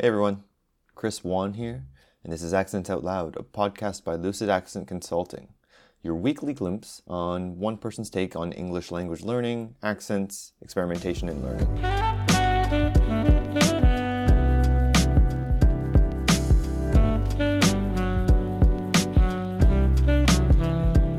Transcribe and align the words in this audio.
Hey 0.00 0.06
everyone, 0.06 0.44
Chris 0.94 1.22
Wan 1.22 1.52
here, 1.52 1.84
and 2.24 2.32
this 2.32 2.42
is 2.42 2.54
Accents 2.54 2.88
Out 2.88 3.04
Loud, 3.04 3.36
a 3.36 3.42
podcast 3.42 4.02
by 4.02 4.14
Lucid 4.14 4.48
Accent 4.48 4.88
Consulting, 4.88 5.48
your 6.02 6.14
weekly 6.14 6.54
glimpse 6.54 7.02
on 7.06 7.58
one 7.58 7.76
person's 7.76 8.08
take 8.08 8.34
on 8.34 8.50
English 8.52 8.90
language 8.90 9.20
learning, 9.20 9.74
accents, 9.82 10.54
experimentation, 10.62 11.28
and 11.28 11.42
learning. 11.42 11.66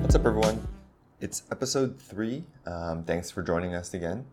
What's 0.02 0.16
up, 0.16 0.25
everyone? 0.25 0.68
It's 1.20 1.43
episode 1.52 2.02
three. 2.02 2.45
Um, 2.66 3.04
thanks 3.04 3.29
for 3.29 3.43
joining 3.43 3.75
us 3.75 3.93
again. 3.93 4.25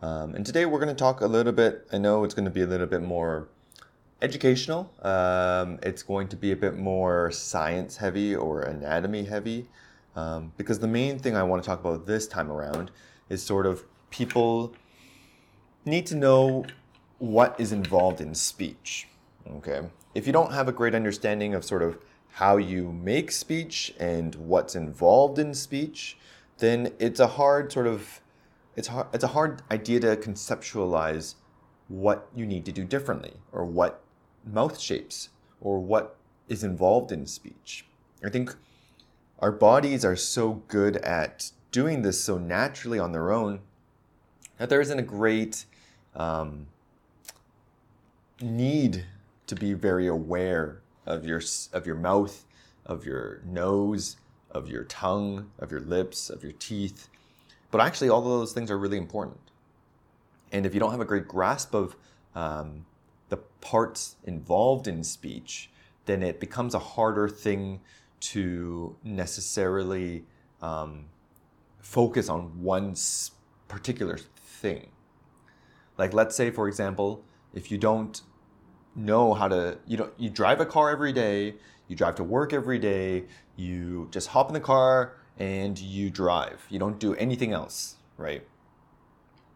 Um, 0.00 0.36
and 0.36 0.46
today 0.46 0.64
we're 0.64 0.78
going 0.78 0.94
to 0.94 0.94
talk 0.94 1.22
a 1.22 1.26
little 1.26 1.52
bit. 1.52 1.88
I 1.92 1.98
know 1.98 2.22
it's 2.22 2.34
going 2.34 2.44
to 2.44 2.52
be 2.52 2.62
a 2.62 2.66
little 2.66 2.86
bit 2.86 3.02
more 3.02 3.48
educational. 4.22 4.92
Um, 5.02 5.78
it's 5.82 6.02
going 6.02 6.28
to 6.28 6.36
be 6.36 6.52
a 6.52 6.56
bit 6.56 6.76
more 6.76 7.30
science 7.30 7.96
heavy 7.96 8.34
or 8.34 8.62
anatomy 8.62 9.24
heavy. 9.24 9.68
Um, 10.14 10.52
because 10.56 10.78
the 10.78 10.88
main 10.88 11.18
thing 11.18 11.36
I 11.36 11.42
want 11.42 11.62
to 11.62 11.66
talk 11.66 11.80
about 11.80 12.06
this 12.06 12.26
time 12.26 12.50
around 12.50 12.90
is 13.28 13.42
sort 13.42 13.66
of 13.66 13.84
people 14.10 14.74
need 15.84 16.06
to 16.06 16.14
know 16.14 16.64
what 17.18 17.58
is 17.58 17.72
involved 17.72 18.20
in 18.20 18.34
speech. 18.34 19.08
Okay. 19.56 19.82
If 20.14 20.26
you 20.26 20.32
don't 20.32 20.52
have 20.52 20.68
a 20.68 20.72
great 20.72 20.94
understanding 20.94 21.54
of 21.54 21.64
sort 21.64 21.82
of 21.82 21.98
how 22.32 22.56
you 22.56 22.92
make 22.92 23.30
speech 23.30 23.94
and 23.98 24.34
what's 24.34 24.74
involved 24.74 25.38
in 25.38 25.54
speech, 25.54 26.16
then 26.58 26.92
it's 26.98 27.20
a 27.20 27.26
hard 27.26 27.72
sort 27.72 27.86
of 27.86 28.20
it's 28.74 28.88
hard 28.88 29.06
it's 29.12 29.24
a 29.24 29.28
hard 29.28 29.62
idea 29.70 30.00
to 30.00 30.16
conceptualize 30.16 31.34
what 31.88 32.28
you 32.34 32.46
need 32.46 32.64
to 32.64 32.72
do 32.72 32.84
differently 32.84 33.34
or 33.52 33.64
what 33.64 34.02
mouth 34.46 34.78
shapes 34.78 35.28
or 35.60 35.78
what 35.78 36.16
is 36.48 36.62
involved 36.62 37.12
in 37.12 37.26
speech. 37.26 37.84
I 38.24 38.30
think 38.30 38.54
our 39.38 39.52
bodies 39.52 40.04
are 40.04 40.16
so 40.16 40.62
good 40.68 40.96
at 40.98 41.50
doing 41.70 42.02
this 42.02 42.22
so 42.22 42.38
naturally 42.38 42.98
on 42.98 43.12
their 43.12 43.32
own 43.32 43.60
that 44.58 44.70
there 44.70 44.80
isn't 44.80 44.98
a 44.98 45.02
great 45.02 45.66
um, 46.14 46.66
need 48.40 49.04
to 49.46 49.54
be 49.54 49.74
very 49.74 50.06
aware 50.06 50.80
of 51.04 51.24
your 51.24 51.42
of 51.72 51.86
your 51.86 51.96
mouth, 51.96 52.44
of 52.84 53.04
your 53.04 53.40
nose, 53.44 54.16
of 54.50 54.68
your 54.68 54.84
tongue, 54.84 55.50
of 55.58 55.70
your 55.70 55.80
lips, 55.80 56.30
of 56.30 56.42
your 56.42 56.52
teeth. 56.52 57.08
But 57.70 57.80
actually, 57.80 58.08
all 58.08 58.20
of 58.20 58.24
those 58.24 58.52
things 58.52 58.70
are 58.70 58.78
really 58.78 58.96
important. 58.96 59.38
And 60.52 60.64
if 60.64 60.72
you 60.72 60.80
don't 60.80 60.92
have 60.92 61.00
a 61.00 61.04
great 61.04 61.28
grasp 61.28 61.74
of 61.74 61.96
um, 62.34 62.86
the 63.28 63.38
parts 63.60 64.16
involved 64.24 64.86
in 64.86 65.02
speech, 65.02 65.70
then 66.06 66.22
it 66.22 66.40
becomes 66.40 66.74
a 66.74 66.78
harder 66.78 67.28
thing 67.28 67.80
to 68.20 68.96
necessarily 69.02 70.24
um, 70.62 71.06
focus 71.80 72.28
on 72.28 72.62
one 72.62 72.94
particular 73.68 74.18
thing. 74.36 74.88
Like, 75.98 76.12
let's 76.12 76.36
say, 76.36 76.50
for 76.50 76.68
example, 76.68 77.24
if 77.54 77.70
you 77.70 77.78
don't 77.78 78.20
know 78.94 79.34
how 79.34 79.48
to, 79.48 79.78
you 79.86 79.96
know, 79.96 80.10
you 80.16 80.30
drive 80.30 80.60
a 80.60 80.66
car 80.66 80.90
every 80.90 81.12
day, 81.12 81.54
you 81.88 81.96
drive 81.96 82.14
to 82.16 82.24
work 82.24 82.52
every 82.52 82.78
day, 82.78 83.24
you 83.56 84.08
just 84.10 84.28
hop 84.28 84.48
in 84.48 84.54
the 84.54 84.60
car 84.60 85.14
and 85.38 85.78
you 85.78 86.10
drive. 86.10 86.66
You 86.70 86.78
don't 86.78 86.98
do 86.98 87.14
anything 87.14 87.52
else, 87.52 87.96
right? 88.16 88.46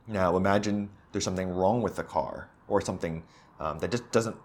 Now, 0.07 0.37
imagine 0.37 0.91
there's 1.13 1.25
something 1.25 1.51
wrong 1.51 1.83
with 1.83 1.97
the 1.97 2.03
car 2.05 2.49
or 2.69 2.81
something 2.81 3.23
um, 3.61 3.79
that 3.79 3.91
just 3.91 4.11
doesn't. 4.11 4.37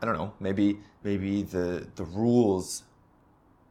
I 0.00 0.06
don't 0.06 0.16
know. 0.16 0.32
Maybe 0.40 0.78
maybe 1.02 1.42
the 1.42 1.88
the 1.96 2.04
rules 2.04 2.84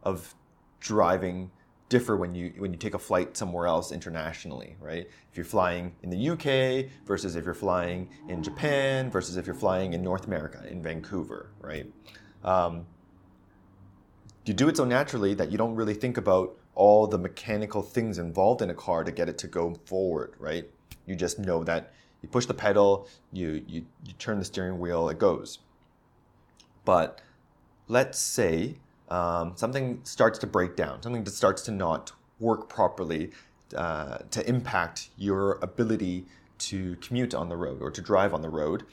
of 0.04 0.36
driving 0.80 1.52
differ 1.90 2.16
when 2.16 2.36
you 2.36 2.54
when 2.58 2.72
you 2.72 2.78
take 2.78 2.94
a 2.94 3.00
flight 3.00 3.36
somewhere 3.36 3.68
else 3.68 3.92
internationally, 3.92 4.76
right? 4.80 5.08
If 5.32 5.38
you're 5.38 5.46
flying 5.46 5.96
in 6.04 6.10
the 6.10 6.30
UK 6.30 6.92
versus 7.06 7.36
if 7.36 7.46
you're 7.46 7.54
flying 7.54 8.10
in 8.28 8.44
Japan 8.44 9.10
versus 9.10 9.38
if 9.38 9.46
you're 9.46 9.56
flying 9.56 9.94
in 9.94 10.04
North 10.04 10.26
America 10.26 10.64
in 10.70 10.84
Vancouver, 10.84 11.52
right? 11.60 11.92
Um, 12.44 12.86
you 14.46 14.54
do 14.54 14.70
it 14.70 14.78
so 14.78 14.86
naturally 14.86 15.34
that 15.36 15.52
you 15.52 15.58
don't 15.58 15.76
really 15.76 15.94
think 15.94 16.18
about 16.18 16.58
all 16.76 17.08
the 17.08 17.18
mechanical 17.18 17.82
things 17.82 18.18
involved 18.18 18.62
in 18.62 18.70
a 18.70 18.74
car 18.74 19.04
to 19.04 19.12
get 19.12 19.30
it 19.30 19.38
to 19.40 19.48
go 19.48 19.76
forward, 19.86 20.34
right? 20.40 20.70
You 21.06 21.16
just 21.16 21.40
know 21.40 21.64
that 21.66 21.94
you 22.22 22.30
push 22.30 22.46
the 22.46 22.54
pedal, 22.54 23.08
you 23.32 23.64
you, 23.68 23.86
you 24.06 24.14
turn 24.20 24.40
the 24.40 24.46
steering 24.46 24.80
wheel, 24.80 25.10
it 25.10 25.20
goes. 25.20 25.60
But 26.86 27.22
let's 27.88 28.20
say 28.20 28.76
um, 29.10 29.54
something 29.56 30.00
starts 30.04 30.40
to 30.40 30.48
break 30.48 30.76
down, 30.76 31.02
something 31.02 31.24
that 31.24 31.32
starts 31.32 31.62
to 31.64 31.72
not 31.72 32.14
work 32.40 32.70
properly 32.70 33.32
uh, 33.76 34.20
to 34.32 34.48
impact 34.48 35.10
your 35.18 35.60
ability 35.62 36.26
to 36.58 36.96
commute 36.98 37.34
on 37.34 37.50
the 37.50 37.58
road 37.58 37.82
or 37.82 37.92
to 37.92 38.02
drive 38.02 38.34
on 38.34 38.42
the 38.42 38.50
road. 38.50 38.84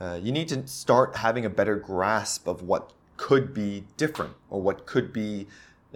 Uh, 0.00 0.18
you 0.20 0.32
need 0.32 0.48
to 0.48 0.66
start 0.66 1.16
having 1.16 1.44
a 1.44 1.50
better 1.50 1.76
grasp 1.76 2.46
of 2.46 2.62
what 2.62 2.92
could 3.16 3.54
be 3.54 3.84
different 3.96 4.34
or 4.50 4.60
what 4.60 4.84
could 4.86 5.12
be 5.12 5.46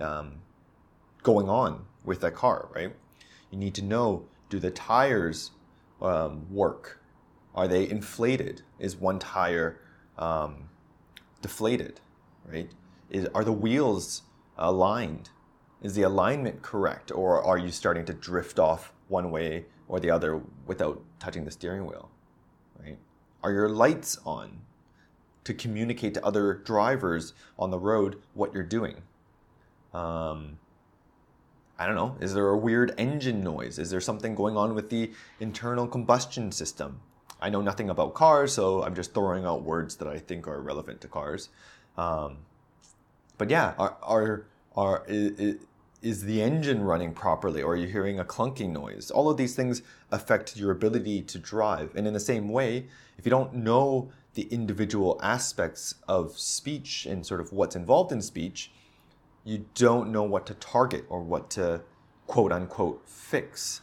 um, 0.01 0.35
going 1.23 1.49
on 1.49 1.85
with 2.05 2.21
that 2.21 2.35
car, 2.35 2.69
right? 2.75 2.93
You 3.51 3.59
need 3.59 3.75
to 3.75 3.83
know 3.83 4.25
do 4.49 4.61
the 4.61 4.71
tires 4.71 5.51
um, 6.01 6.47
work? 6.51 7.01
Are 7.55 7.67
they 7.67 7.89
inflated? 7.89 8.63
Is 8.79 8.97
one 8.97 9.19
tire 9.19 9.81
um, 10.19 10.69
deflated, 11.43 12.01
right? 12.45 12.71
Is, 13.11 13.29
are 13.35 13.45
the 13.45 13.53
wheels 13.53 14.23
aligned? 14.59 15.31
Is 15.83 15.95
the 15.95 16.03
alignment 16.03 16.63
correct? 16.63 17.11
Or 17.13 17.43
are 17.43 17.59
you 17.59 17.71
starting 17.71 18.05
to 18.07 18.13
drift 18.13 18.59
off 18.59 18.93
one 19.09 19.31
way 19.31 19.67
or 19.89 20.01
the 20.01 20.11
other 20.11 20.43
without 20.67 21.03
touching 21.19 21.45
the 21.45 21.51
steering 21.51 21.87
wheel, 21.87 22.11
right? 22.83 22.99
Are 23.43 23.53
your 23.53 23.69
lights 23.69 24.19
on 24.27 24.61
to 25.45 25.55
communicate 25.55 26.15
to 26.15 26.25
other 26.25 26.55
drivers 26.55 27.33
on 27.59 27.71
the 27.71 27.79
road 27.79 28.21
what 28.35 28.53
you're 28.53 28.63
doing? 28.63 29.03
Um, 29.95 30.59
I 31.79 31.87
don't 31.87 31.95
know. 31.95 32.17
Is 32.21 32.33
there 32.33 32.49
a 32.49 32.57
weird 32.57 32.95
engine 32.97 33.43
noise? 33.43 33.79
Is 33.79 33.91
there 33.91 34.01
something 34.01 34.35
going 34.35 34.57
on 34.57 34.75
with 34.75 34.89
the 34.89 35.11
internal 35.41 35.87
combustion 35.87 36.51
system? 36.51 37.01
I 37.41 37.51
know 37.51 37.61
nothing 37.61 37.91
about 37.91 38.15
cars, 38.15 38.55
so 38.55 38.83
I'm 38.83 38.95
just 38.95 39.13
throwing 39.13 39.45
out 39.45 39.63
words 39.63 39.97
that 39.97 40.09
I 40.09 40.19
think 40.19 40.49
are 40.49 40.61
relevant 40.61 41.03
to 41.03 41.09
cars. 41.09 41.51
Um, 41.99 42.39
but 43.37 43.51
yeah, 43.51 43.75
are, 43.79 43.97
are, 44.03 44.47
are, 44.75 45.05
is, 45.07 45.57
is 46.03 46.25
the 46.25 46.41
engine 46.41 46.83
running 46.83 47.13
properly 47.13 47.63
or 47.63 47.73
are 47.73 47.77
you 47.77 47.89
hearing 47.89 48.19
a 48.19 48.25
clunking 48.25 48.71
noise? 48.71 49.11
All 49.11 49.29
of 49.29 49.37
these 49.37 49.55
things 49.55 49.83
affect 50.11 50.57
your 50.57 50.71
ability 50.71 51.23
to 51.23 51.39
drive. 51.39 51.95
And 51.95 52.07
in 52.07 52.15
the 52.15 52.21
same 52.21 52.49
way, 52.49 52.87
if 53.19 53.27
you 53.27 53.31
don't 53.31 53.55
know 53.55 54.11
the 54.35 54.43
individual 54.45 55.19
aspects 55.23 55.97
of 56.07 56.39
speech 56.39 57.07
and 57.07 57.27
sort 57.27 57.41
of 57.41 57.53
what's 57.53 57.77
involved 57.77 58.13
in 58.13 58.23
speech, 58.23 58.71
you 59.47 59.65
don't 59.75 60.11
know 60.11 60.25
what 60.25 60.45
to 60.45 60.55
target 60.55 61.05
or 61.09 61.23
what 61.23 61.49
to 61.51 61.81
quote 62.27 62.51
unquote 62.51 63.09
fix. 63.09 63.81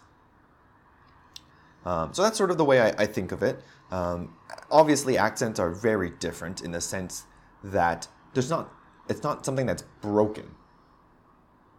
Um, 1.85 2.13
so 2.13 2.21
that's 2.21 2.37
sort 2.37 2.51
of 2.51 2.57
the 2.57 2.65
way 2.65 2.81
I, 2.81 2.89
I 3.03 3.05
think 3.05 3.31
of 3.31 3.41
it. 3.41 3.61
Um, 3.89 4.35
obviously, 4.69 5.17
accents 5.17 5.59
are 5.59 5.71
very 5.71 6.11
different 6.11 6.61
in 6.61 6.71
the 6.71 6.81
sense 6.81 7.25
that 7.63 8.07
there's 8.33 8.49
not, 8.49 8.73
it's 9.07 9.23
not 9.23 9.45
something 9.45 9.65
that's 9.65 9.83
broken, 10.01 10.53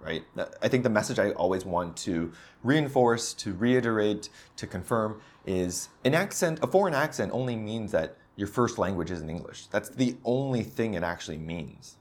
right? 0.01 0.23
I 0.63 0.69
think 0.69 0.83
the 0.83 0.91
message 0.91 1.19
I 1.19 1.33
always 1.33 1.67
want 1.67 1.97
to 1.99 2.33
reinforce, 2.63 3.35
to 3.35 3.53
reiterate, 3.53 4.31
to 4.57 4.67
confirm 4.67 5.21
is 5.45 5.91
an 6.05 6.15
accent, 6.15 6.59
a 6.63 6.67
foreign 6.67 6.95
accent 6.95 7.33
only 7.35 7.57
means 7.57 7.93
that 7.93 8.17
your 8.37 8.49
first 8.49 8.79
language 8.79 9.11
isn't 9.11 9.29
English. 9.29 9.67
That's 9.67 9.91
the 9.91 10.17
only 10.25 10.63
thing 10.63 10.95
it 10.95 11.03
actually 11.03 11.39
means. 11.39 11.97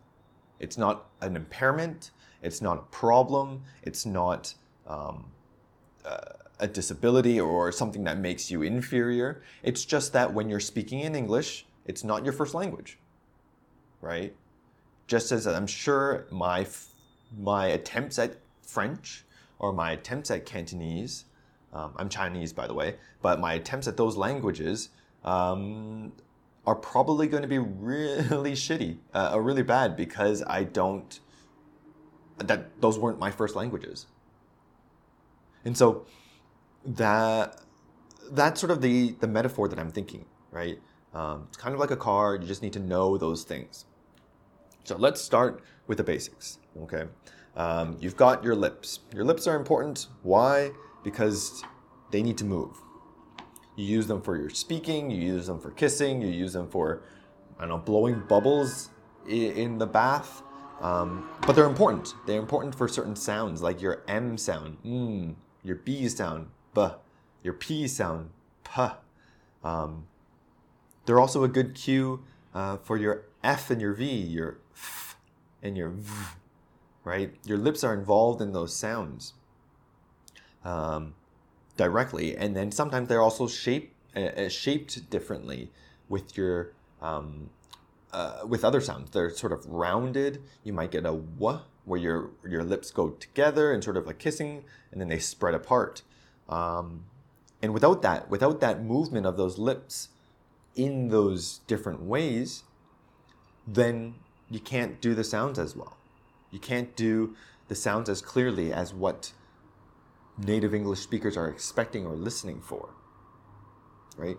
It's 0.64 0.78
not 0.78 1.10
an 1.20 1.36
impairment. 1.36 2.12
It's 2.42 2.62
not 2.62 2.78
a 2.78 2.82
problem. 2.84 3.64
It's 3.84 4.06
not 4.06 4.54
um, 4.88 5.26
uh, 6.06 6.18
a 6.62 6.68
disability 6.68 7.38
or 7.40 7.72
something 7.74 8.06
that 8.06 8.18
makes 8.18 8.50
you 8.50 8.62
inferior. 8.62 9.44
It's 9.62 9.84
just 9.84 10.14
that 10.14 10.34
when 10.34 10.50
you're 10.50 10.62
speaking 10.62 11.02
in 11.02 11.16
English, 11.16 11.66
it's 11.86 12.06
not 12.06 12.24
your 12.24 12.32
first 12.32 12.54
language, 12.54 12.98
right? 14.00 14.34
Just 15.08 15.34
as 15.34 15.46
I'm 15.46 15.68
sure 15.68 16.28
my 16.32 16.66
my 17.38 17.66
attempts 17.68 18.18
at 18.18 18.38
French 18.62 19.26
or 19.60 19.74
my 19.74 19.92
attempts 19.92 20.32
at 20.32 20.46
Cantonese, 20.46 21.26
um, 21.74 21.92
I'm 21.98 22.08
Chinese 22.08 22.54
by 22.54 22.68
the 22.68 22.74
way, 22.74 22.96
but 23.22 23.42
my 23.42 23.54
attempts 23.56 23.88
at 23.88 23.98
those 23.98 24.16
languages 24.16 24.90
um, 25.26 26.14
are 26.66 26.76
probably 26.76 27.28
going 27.28 27.44
to 27.44 27.48
be 27.48 27.60
really 27.60 28.52
shitty 28.66 28.98
uh, 29.14 29.32
or 29.34 29.42
really 29.42 29.64
bad 29.64 29.96
because 29.96 30.44
I 30.44 30.64
don't 30.64 31.20
that 32.38 32.82
those 32.82 32.98
weren't 32.98 33.20
my 33.20 33.32
first 33.32 33.56
languages. 33.56 34.08
And 35.66 35.78
so 35.78 36.06
that 36.86 37.62
that's 38.32 38.60
sort 38.60 38.72
of 38.72 38.82
the 38.82 39.16
the 39.20 39.28
metaphor 39.28 39.68
that 39.68 39.80
I'm 39.80 39.92
thinking, 39.92 40.26
right? 40.52 40.80
Um, 41.14 41.46
it's 41.48 41.58
kind 41.58 41.74
of 41.74 41.80
like 41.80 41.92
a 41.92 41.98
car. 41.98 42.36
You 42.36 42.48
just 42.48 42.62
need 42.62 42.74
to 42.74 42.80
know 42.80 43.18
those 43.18 43.44
things. 43.44 43.86
So 44.84 44.98
let's 44.98 45.22
start 45.22 45.64
with 45.88 45.98
the 45.98 46.04
basics. 46.04 46.60
Okay, 46.82 47.06
um, 47.56 47.98
you've 48.00 48.18
got 48.18 48.44
your 48.44 48.56
lips. 48.56 49.00
Your 49.14 49.24
lips 49.24 49.48
are 49.48 49.56
important. 49.56 50.08
Why? 50.24 50.72
Because 51.04 51.64
they 52.12 52.24
need 52.24 52.38
to 52.40 52.46
move. 52.46 52.78
You 53.76 53.86
use 53.86 54.08
them 54.08 54.22
for 54.22 54.38
your 54.38 54.50
speaking. 54.50 55.10
You 55.10 55.22
use 55.22 55.48
them 55.48 55.60
for 55.60 55.72
kissing. 55.72 56.22
You 56.22 56.28
use 56.28 56.54
them 56.54 56.70
for, 56.70 57.02
I 57.58 57.62
don't 57.62 57.70
know, 57.70 57.78
blowing 57.78 58.24
bubbles 58.28 58.90
in 59.28 59.78
the 59.78 59.88
bath. 59.88 60.44
Um, 60.82 61.30
but 61.46 61.56
they're 61.56 61.66
important. 61.68 62.14
They're 62.26 62.40
important 62.40 62.76
for 62.76 62.88
certain 62.88 63.16
sounds, 63.16 63.62
like 63.62 63.82
your 63.82 64.04
M 64.08 64.38
sound, 64.38 64.78
mm, 64.86 65.36
your 65.64 65.78
B 65.78 66.10
sound, 66.10 66.48
b, 66.76 66.88
your 67.42 67.54
P 67.54 67.88
sound, 67.88 68.32
p. 68.64 68.88
Um, 69.64 70.08
they're 71.06 71.20
also 71.20 71.44
a 71.44 71.48
good 71.48 71.74
cue 71.74 72.24
uh, 72.54 72.78
for 72.78 72.98
your 72.98 73.26
F 73.44 73.72
and 73.72 73.80
your 73.82 73.94
V, 73.94 74.06
your 74.06 74.58
f 74.74 75.18
and 75.62 75.78
your 75.78 75.90
v, 75.90 76.12
right? 77.04 77.34
Your 77.46 77.58
lips 77.58 77.84
are 77.84 77.94
involved 77.94 78.42
in 78.42 78.52
those 78.52 78.76
sounds 78.76 79.34
um, 80.64 81.16
directly, 81.78 82.36
and 82.36 82.56
then 82.56 82.72
sometimes 82.72 83.08
they're 83.08 83.22
also 83.22 83.48
shaped 83.48 83.94
uh, 84.16 84.48
shaped 84.50 85.10
differently 85.10 85.72
with 86.10 86.38
your 86.38 86.74
um, 87.02 87.50
uh, 88.12 88.42
with 88.48 88.64
other 88.64 88.82
sounds. 88.82 89.10
They're 89.12 89.32
sort 89.32 89.52
of 89.52 89.66
rounded. 89.66 90.42
You 90.64 90.74
might 90.74 90.92
get 90.92 91.02
a 91.02 91.14
w 91.14 91.60
where 91.86 92.00
your 92.00 92.30
your 92.48 92.64
lips 92.64 92.92
go 92.92 93.10
together 93.10 93.74
and 93.74 93.84
sort 93.84 93.98
of 93.98 94.06
like 94.06 94.20
kissing, 94.20 94.66
and 94.92 95.02
then 95.02 95.10
they 95.10 95.20
spread 95.20 95.54
apart. 95.54 96.04
Um, 96.48 97.06
and 97.62 97.74
without 97.74 98.02
that, 98.02 98.30
without 98.30 98.60
that 98.60 98.84
movement 98.84 99.26
of 99.26 99.38
those 99.38 99.58
lips 99.58 100.10
in 100.76 101.10
those 101.10 101.60
different 101.68 102.02
ways, 102.02 102.64
then 103.66 104.16
you 104.50 104.60
can't 104.60 105.02
do 105.02 105.16
the 105.16 105.24
sounds 105.24 105.58
as 105.58 105.76
well. 105.76 105.98
You 106.52 106.60
can't 106.60 106.96
do 106.96 107.36
the 107.68 107.76
sounds 107.76 108.10
as 108.10 108.22
clearly 108.22 108.72
as 108.74 108.94
what 108.94 109.32
native 110.38 110.74
English 110.74 111.00
speakers 111.00 111.38
are 111.38 111.48
expecting 111.48 112.06
or 112.06 112.16
listening 112.16 112.62
for. 112.62 112.90
Right? 114.18 114.38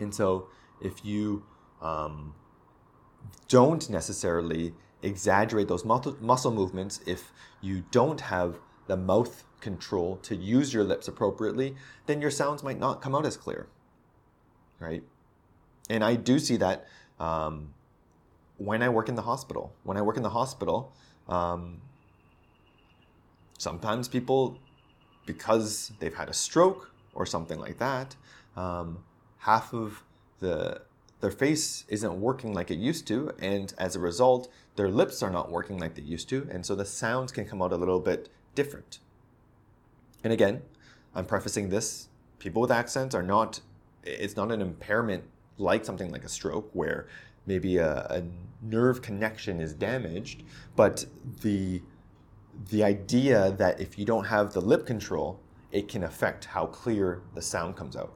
And 0.00 0.14
so 0.14 0.48
if 0.80 1.04
you 1.04 1.44
um, 1.82 2.34
don't 3.48 3.88
necessarily 3.90 4.74
exaggerate 5.02 5.68
those 5.68 5.84
muscle 5.84 6.50
movements 6.50 7.00
if 7.06 7.32
you 7.60 7.84
don't 7.90 8.20
have 8.20 8.58
the 8.86 8.96
mouth 8.96 9.44
control 9.60 10.16
to 10.16 10.34
use 10.34 10.72
your 10.72 10.84
lips 10.84 11.08
appropriately, 11.08 11.74
then 12.06 12.20
your 12.20 12.30
sounds 12.30 12.62
might 12.62 12.78
not 12.78 13.00
come 13.00 13.14
out 13.14 13.26
as 13.26 13.36
clear. 13.36 13.68
Right? 14.80 15.02
And 15.90 16.04
I 16.04 16.14
do 16.14 16.38
see 16.38 16.56
that 16.56 16.86
um, 17.18 17.74
when 18.56 18.82
I 18.82 18.88
work 18.88 19.08
in 19.08 19.14
the 19.14 19.22
hospital. 19.22 19.72
When 19.82 19.96
I 19.96 20.02
work 20.02 20.16
in 20.16 20.22
the 20.22 20.30
hospital, 20.30 20.92
um, 21.28 21.80
sometimes 23.58 24.08
people, 24.08 24.58
because 25.26 25.92
they've 25.98 26.14
had 26.14 26.30
a 26.30 26.32
stroke 26.32 26.90
or 27.14 27.26
something 27.26 27.58
like 27.58 27.78
that, 27.78 28.16
um, 28.56 29.04
half 29.38 29.74
of 29.74 30.02
the 30.40 30.80
their 31.20 31.30
face 31.32 31.84
isn't 31.88 32.20
working 32.20 32.54
like 32.54 32.70
it 32.70 32.78
used 32.78 33.06
to, 33.08 33.32
and 33.40 33.74
as 33.76 33.96
a 33.96 33.98
result, 33.98 34.48
their 34.76 34.88
lips 34.88 35.20
are 35.20 35.30
not 35.30 35.50
working 35.50 35.76
like 35.76 35.96
they 35.96 36.02
used 36.02 36.28
to, 36.28 36.46
and 36.48 36.64
so 36.64 36.76
the 36.76 36.84
sounds 36.84 37.32
can 37.32 37.44
come 37.44 37.60
out 37.60 37.72
a 37.72 37.76
little 37.76 37.98
bit 37.98 38.28
different. 38.54 39.00
And 40.22 40.32
again, 40.32 40.62
I'm 41.14 41.26
prefacing 41.26 41.70
this 41.70 42.08
people 42.38 42.62
with 42.62 42.70
accents 42.70 43.14
are 43.14 43.22
not, 43.22 43.60
it's 44.04 44.36
not 44.36 44.52
an 44.52 44.60
impairment 44.60 45.24
like 45.56 45.84
something 45.84 46.12
like 46.12 46.24
a 46.24 46.28
stroke 46.28 46.70
where 46.72 47.08
maybe 47.46 47.78
a, 47.78 48.06
a 48.10 48.22
nerve 48.62 49.02
connection 49.02 49.60
is 49.60 49.72
damaged, 49.72 50.44
but 50.76 51.04
the 51.42 51.82
the 52.70 52.82
idea 52.82 53.52
that 53.52 53.80
if 53.80 53.98
you 53.98 54.04
don't 54.04 54.24
have 54.24 54.52
the 54.52 54.60
lip 54.60 54.86
control, 54.86 55.40
it 55.70 55.88
can 55.88 56.04
affect 56.04 56.46
how 56.46 56.66
clear 56.66 57.22
the 57.34 57.42
sound 57.42 57.76
comes 57.76 57.96
out. 57.96 58.12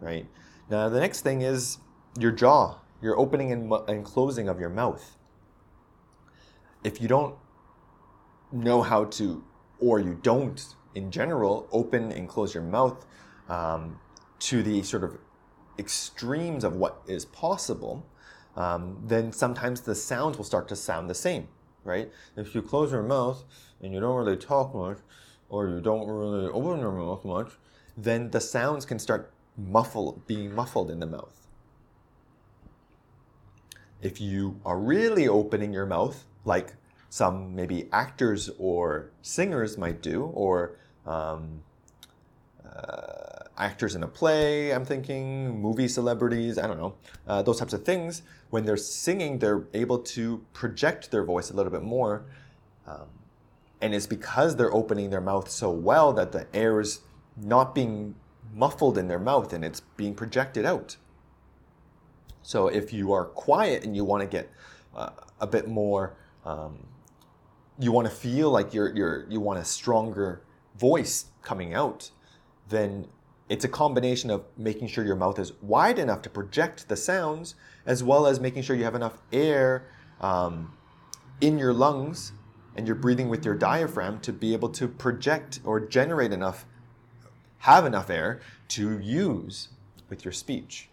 Right? 0.00 0.26
Now, 0.70 0.88
the 0.88 1.00
next 1.00 1.20
thing 1.20 1.42
is 1.42 1.78
your 2.18 2.32
jaw, 2.32 2.78
your 3.00 3.18
opening 3.18 3.52
and, 3.52 3.72
and 3.88 4.04
closing 4.04 4.48
of 4.48 4.58
your 4.58 4.70
mouth. 4.70 5.16
If 6.82 7.00
you 7.00 7.08
don't 7.08 7.36
know 8.52 8.82
how 8.82 9.04
to, 9.04 9.44
or 9.78 10.00
you 10.00 10.18
don't 10.22 10.74
in 10.94 11.10
general, 11.10 11.68
open 11.72 12.12
and 12.12 12.28
close 12.28 12.54
your 12.54 12.62
mouth 12.62 13.04
um, 13.48 13.98
to 14.38 14.62
the 14.62 14.82
sort 14.82 15.04
of 15.04 15.18
extremes 15.78 16.64
of 16.64 16.76
what 16.76 17.02
is 17.06 17.24
possible, 17.24 18.06
um, 18.56 19.02
then 19.04 19.32
sometimes 19.32 19.80
the 19.82 19.94
sounds 19.94 20.36
will 20.36 20.44
start 20.44 20.68
to 20.68 20.76
sound 20.76 21.10
the 21.10 21.14
same, 21.14 21.48
right? 21.84 22.10
If 22.36 22.54
you 22.54 22.62
close 22.62 22.92
your 22.92 23.02
mouth 23.02 23.44
and 23.80 23.92
you 23.92 24.00
don't 24.00 24.16
really 24.16 24.36
talk 24.36 24.74
much, 24.74 24.98
or 25.48 25.68
you 25.68 25.80
don't 25.80 26.08
really 26.08 26.48
open 26.48 26.80
your 26.80 26.92
mouth 26.92 27.24
much, 27.24 27.52
then 27.96 28.30
the 28.30 28.40
sounds 28.40 28.84
can 28.84 28.98
start 28.98 29.32
muffle, 29.56 30.22
being 30.26 30.54
muffled 30.54 30.90
in 30.90 31.00
the 31.00 31.06
mouth. 31.06 31.46
If 34.02 34.20
you 34.20 34.60
are 34.64 34.78
really 34.78 35.28
opening 35.28 35.72
your 35.72 35.86
mouth, 35.86 36.24
like 36.44 36.74
some 37.08 37.54
maybe 37.54 37.88
actors 37.92 38.50
or 38.58 39.10
singers 39.22 39.78
might 39.78 40.02
do, 40.02 40.24
or 40.24 40.76
um, 41.06 41.62
uh, 42.66 43.23
actors 43.58 43.94
in 43.94 44.02
a 44.02 44.08
play, 44.08 44.72
I'm 44.72 44.84
thinking, 44.84 45.60
movie 45.60 45.88
celebrities, 45.88 46.58
I 46.58 46.66
don't 46.66 46.78
know, 46.78 46.94
uh, 47.26 47.42
those 47.42 47.58
types 47.58 47.72
of 47.72 47.84
things, 47.84 48.22
when 48.50 48.64
they're 48.64 48.76
singing, 48.76 49.38
they're 49.38 49.66
able 49.74 49.98
to 49.98 50.44
project 50.52 51.10
their 51.10 51.24
voice 51.24 51.50
a 51.50 51.54
little 51.54 51.72
bit 51.72 51.82
more. 51.82 52.24
Um, 52.86 53.08
and 53.80 53.94
it's 53.94 54.06
because 54.06 54.56
they're 54.56 54.74
opening 54.74 55.10
their 55.10 55.20
mouth 55.20 55.50
so 55.50 55.70
well 55.70 56.12
that 56.14 56.32
the 56.32 56.46
air 56.54 56.80
is 56.80 57.00
not 57.36 57.74
being 57.74 58.14
muffled 58.52 58.98
in 58.98 59.08
their 59.08 59.18
mouth 59.18 59.52
and 59.52 59.64
it's 59.64 59.80
being 59.80 60.14
projected 60.14 60.64
out. 60.64 60.96
So 62.42 62.68
if 62.68 62.92
you 62.92 63.12
are 63.12 63.24
quiet 63.24 63.84
and 63.84 63.96
you 63.96 64.04
want 64.04 64.22
to 64.22 64.26
get 64.26 64.50
uh, 64.94 65.10
a 65.40 65.46
bit 65.46 65.66
more, 65.68 66.16
um, 66.44 66.86
you 67.78 67.90
want 67.90 68.08
to 68.08 68.14
feel 68.14 68.50
like 68.50 68.72
you're, 68.72 68.94
you're, 68.94 69.26
you 69.28 69.40
want 69.40 69.58
a 69.58 69.64
stronger 69.64 70.42
voice 70.78 71.26
coming 71.42 71.74
out, 71.74 72.10
then 72.68 73.06
it's 73.48 73.64
a 73.64 73.68
combination 73.68 74.30
of 74.30 74.44
making 74.56 74.88
sure 74.88 75.04
your 75.04 75.16
mouth 75.16 75.38
is 75.38 75.52
wide 75.60 75.98
enough 75.98 76.22
to 76.22 76.30
project 76.30 76.88
the 76.88 76.96
sounds, 76.96 77.54
as 77.84 78.02
well 78.02 78.26
as 78.26 78.40
making 78.40 78.62
sure 78.62 78.74
you 78.74 78.84
have 78.84 78.94
enough 78.94 79.18
air 79.32 79.86
um, 80.20 80.72
in 81.40 81.58
your 81.58 81.72
lungs 81.72 82.32
and 82.76 82.86
you're 82.86 82.96
breathing 82.96 83.28
with 83.28 83.44
your 83.44 83.54
diaphragm 83.54 84.18
to 84.20 84.32
be 84.32 84.52
able 84.52 84.70
to 84.70 84.88
project 84.88 85.60
or 85.64 85.78
generate 85.78 86.32
enough, 86.32 86.64
have 87.58 87.84
enough 87.84 88.10
air 88.10 88.40
to 88.68 88.98
use 88.98 89.68
with 90.08 90.24
your 90.24 90.32
speech. 90.32 90.88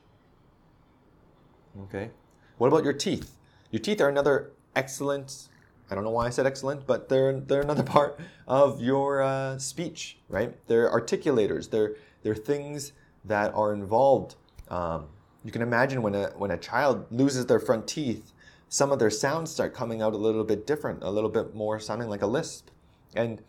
Okay. 1.84 2.12
What 2.58 2.68
about 2.68 2.84
your 2.84 2.94
teeth? 2.94 3.36
Your 3.72 3.80
teeth 3.80 4.02
are 4.02 4.10
another 4.10 4.52
excellent. 4.76 5.48
I 5.90 5.96
don't 5.96 6.04
know 6.04 6.12
why 6.12 6.28
I 6.28 6.30
said 6.30 6.46
excellent, 6.46 6.86
but 6.86 7.10
they're 7.10 7.40
they're 7.40 7.62
another 7.62 7.84
part 7.98 8.20
of 8.48 8.82
your 8.82 9.22
uh, 9.22 9.58
speech, 9.58 10.18
right? 10.30 10.56
They're 10.68 10.90
articulators. 10.92 11.70
They're 11.70 11.96
they're 12.24 12.36
things 12.36 12.94
that 13.26 13.54
are 13.54 13.74
involved. 13.74 14.36
Um, 14.70 15.08
you 15.44 15.52
can 15.52 15.62
imagine 15.62 16.02
when 16.02 16.16
a 16.16 16.28
when 16.38 16.52
a 16.52 16.58
child 16.58 17.06
loses 17.12 17.46
their 17.48 17.60
front 17.60 17.88
teeth, 17.88 18.32
some 18.70 18.92
of 18.92 19.00
their 19.00 19.10
sounds 19.10 19.52
start 19.52 19.74
coming 19.74 20.02
out 20.02 20.14
a 20.14 20.18
little 20.18 20.44
bit 20.44 20.68
different, 20.68 21.04
a 21.04 21.10
little 21.10 21.30
bit 21.30 21.56
more 21.56 21.80
sounding 21.80 22.10
like 22.10 22.22
a 22.22 22.28
lisp, 22.28 22.70
and 23.16 23.42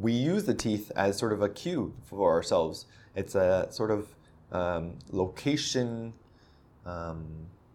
we 0.00 0.12
use 0.12 0.44
the 0.44 0.54
teeth 0.54 0.92
as 0.94 1.18
sort 1.18 1.32
of 1.32 1.42
a 1.42 1.48
cue 1.48 1.94
for 2.04 2.32
ourselves. 2.32 2.86
It's 3.16 3.34
a 3.34 3.68
sort 3.70 3.90
of 3.90 4.14
um, 4.52 4.98
location 5.10 6.12
um, 6.86 7.26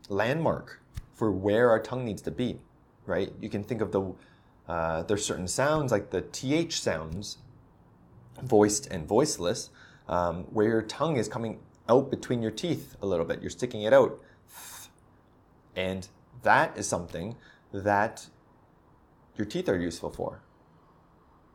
landmark 0.10 0.82
for 1.14 1.32
where 1.32 1.70
our 1.70 1.82
tongue 1.82 2.06
needs 2.06 2.22
to 2.24 2.32
be, 2.32 2.60
right? 3.06 3.32
You 3.42 3.50
can 3.50 3.64
think 3.64 3.82
of 3.82 3.92
the 3.92 4.14
uh, 4.68 5.04
there's 5.04 5.26
certain 5.26 5.48
sounds 5.48 5.92
like 5.92 6.10
the 6.10 6.22
th 6.22 6.80
sounds, 6.80 7.38
voiced 8.42 8.88
and 8.88 9.08
voiceless, 9.08 9.70
um, 10.08 10.44
where 10.46 10.68
your 10.68 10.82
tongue 10.82 11.18
is 11.18 11.28
coming 11.28 11.60
out 11.88 12.10
between 12.10 12.42
your 12.42 12.52
teeth 12.52 12.96
a 13.02 13.06
little 13.06 13.26
bit. 13.26 13.42
You're 13.42 13.50
sticking 13.50 13.84
it 13.84 13.94
out, 13.94 14.20
and 15.76 16.08
that 16.44 16.78
is 16.78 16.88
something 16.88 17.36
that 17.72 18.28
your 19.36 19.46
teeth 19.46 19.70
are 19.70 19.78
useful 19.78 20.10
for. 20.10 20.42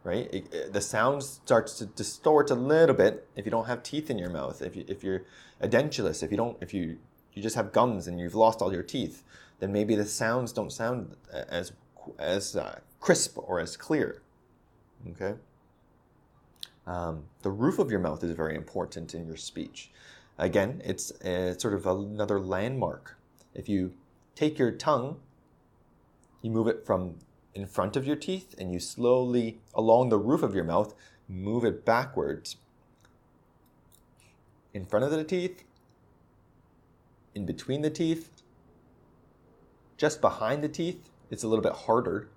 Right? 0.03 0.33
It, 0.33 0.55
it, 0.55 0.73
the 0.73 0.81
sound 0.81 1.23
starts 1.23 1.77
to 1.79 1.87
distort 1.87 2.51
a 2.51 2.55
little 2.55 2.95
bit 2.95 3.29
if 3.37 3.45
you 3.45 3.51
don't 3.51 3.67
have 3.67 3.83
teeth 3.83 4.09
in 4.09 4.19
your 4.19 4.31
mouth. 4.31 4.63
If 4.63 4.75
you 4.75 4.85
if 4.89 5.05
you're 5.05 5.25
edentulous, 5.63 6.23
if 6.23 6.31
you 6.31 6.39
don't 6.39 6.57
if 6.63 6.73
you 6.73 6.99
you 7.35 7.43
just 7.43 7.55
have 7.55 7.73
gums 7.73 8.07
and 8.07 8.19
you've 8.19 8.35
lost 8.35 8.63
all 8.63 8.73
your 8.73 8.83
teeth, 8.83 9.23
then 9.59 9.73
maybe 9.73 9.95
the 9.95 10.07
sounds 10.07 10.53
don't 10.53 10.73
sound 10.73 11.17
as 11.33 11.73
as 12.19 12.57
uh, 12.57 12.81
crisp 12.99 13.37
or 13.37 13.61
as 13.61 13.77
clear. 13.77 14.23
Okay. 15.11 15.35
Um, 16.87 17.25
the 17.43 17.51
roof 17.51 17.79
of 17.79 17.91
your 17.91 18.01
mouth 18.01 18.25
is 18.25 18.33
very 18.33 18.57
important 18.57 19.15
in 19.15 19.27
your 19.27 19.37
speech. 19.37 19.91
again, 20.39 20.81
it's, 20.85 21.13
it's 21.21 21.63
sort 21.63 21.75
of 21.75 21.87
another 21.87 22.41
landmark. 22.41 23.17
If 23.55 23.69
you 23.69 23.93
take 24.35 24.59
your 24.59 24.71
tongue, 24.71 25.21
you 26.43 26.51
move 26.51 26.67
it 26.67 26.87
from 26.87 27.17
in 27.55 27.67
front 27.67 27.97
of 27.97 28.07
your 28.07 28.17
teeth 28.17 28.55
and 28.59 28.73
you 28.73 28.81
slowly, 28.81 29.61
along 29.75 30.09
the 30.09 30.19
roof 30.19 30.43
of 30.43 30.55
your 30.55 30.65
mouth, 30.65 30.95
move 31.29 31.65
it 31.65 31.85
backwards. 31.85 32.57
In 34.73 34.87
front 34.87 35.05
of 35.05 35.11
the 35.11 35.25
teeth, 35.25 35.65
in 37.35 37.45
between 37.45 37.83
the 37.83 37.91
teeth, 37.91 38.31
just 39.97 40.21
behind 40.21 40.63
the 40.63 40.69
teeth, 40.69 41.11
it's 41.31 41.43
a 41.43 41.49
little 41.49 41.63
bit 41.63 41.73
harder. 41.73 42.29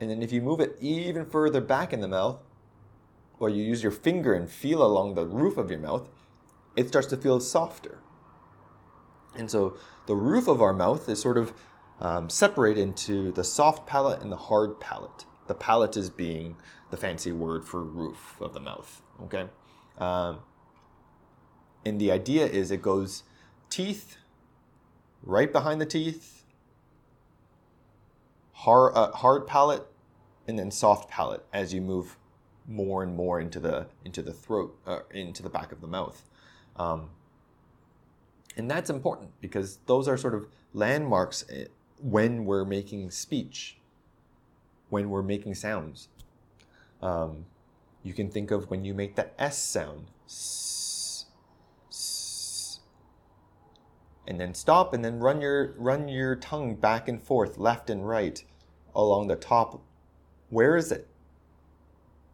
And 0.00 0.10
then 0.10 0.22
if 0.22 0.32
you 0.32 0.42
move 0.42 0.60
it 0.60 0.76
even 0.80 1.24
further 1.24 1.60
back 1.60 1.92
in 1.92 2.00
the 2.00 2.08
mouth, 2.08 2.38
or 3.38 3.48
you 3.48 3.62
use 3.62 3.82
your 3.82 3.92
finger 3.92 4.34
and 4.34 4.50
feel 4.50 4.84
along 4.84 5.14
the 5.14 5.26
roof 5.26 5.56
of 5.56 5.70
your 5.70 5.80
mouth, 5.80 6.08
it 6.76 6.88
starts 6.88 7.08
to 7.08 7.16
feel 7.16 7.40
softer. 7.40 7.98
And 9.36 9.50
so 9.50 9.76
the 10.06 10.14
roof 10.14 10.48
of 10.48 10.62
our 10.62 10.72
mouth 10.72 11.08
is 11.08 11.20
sort 11.20 11.38
of 11.38 11.52
um, 12.00 12.28
separated 12.28 12.80
into 12.80 13.32
the 13.32 13.44
soft 13.44 13.86
palate 13.86 14.22
and 14.22 14.30
the 14.30 14.36
hard 14.36 14.80
palate. 14.80 15.24
The 15.46 15.54
palate 15.54 15.96
is 15.96 16.10
being 16.10 16.56
the 16.90 16.96
fancy 16.96 17.32
word 17.32 17.64
for 17.64 17.82
roof 17.82 18.36
of 18.40 18.54
the 18.54 18.60
mouth. 18.60 19.02
Okay, 19.24 19.46
um, 19.98 20.38
and 21.84 22.00
the 22.00 22.10
idea 22.10 22.46
is 22.46 22.70
it 22.70 22.82
goes 22.82 23.24
teeth, 23.70 24.16
right 25.22 25.52
behind 25.52 25.80
the 25.80 25.86
teeth, 25.86 26.43
hard 28.54 28.92
uh, 28.94 29.12
hard 29.12 29.46
palate, 29.46 29.86
and 30.48 30.58
then 30.58 30.70
soft 30.70 31.10
palate 31.10 31.44
as 31.52 31.74
you 31.74 31.80
move 31.80 32.16
more 32.66 33.02
and 33.02 33.14
more 33.14 33.40
into 33.40 33.60
the 33.60 33.86
into 34.04 34.22
the 34.22 34.32
throat, 34.32 34.76
uh, 34.86 35.00
into 35.10 35.42
the 35.42 35.50
back 35.50 35.72
of 35.72 35.80
the 35.80 35.86
mouth. 35.86 36.22
Um, 36.76 37.10
and 38.56 38.70
that's 38.70 38.90
important 38.90 39.30
because 39.40 39.78
those 39.86 40.08
are 40.08 40.16
sort 40.16 40.34
of 40.34 40.48
landmarks 40.72 41.44
eh, 41.50 41.66
when 42.00 42.44
we're 42.44 42.64
making 42.64 43.10
speech, 43.10 43.78
when 44.90 45.10
we're 45.10 45.22
making 45.22 45.54
sounds. 45.54 46.08
Um, 47.02 47.46
you 48.02 48.12
can 48.12 48.30
think 48.30 48.50
of 48.50 48.70
when 48.70 48.84
you 48.84 48.94
make 48.94 49.16
the 49.16 49.28
S 49.40 49.58
sound. 49.58 50.06
S, 50.26 51.26
s, 51.90 52.80
and 54.26 54.40
then 54.40 54.54
stop 54.54 54.94
and 54.94 55.04
then 55.04 55.18
run 55.18 55.40
your 55.40 55.74
run 55.76 56.08
your 56.08 56.36
tongue 56.36 56.74
back 56.76 57.08
and 57.08 57.22
forth, 57.22 57.58
left 57.58 57.90
and 57.90 58.08
right, 58.08 58.42
along 58.94 59.28
the 59.28 59.36
top. 59.36 59.82
Where 60.50 60.76
is 60.76 60.92
it? 60.92 61.08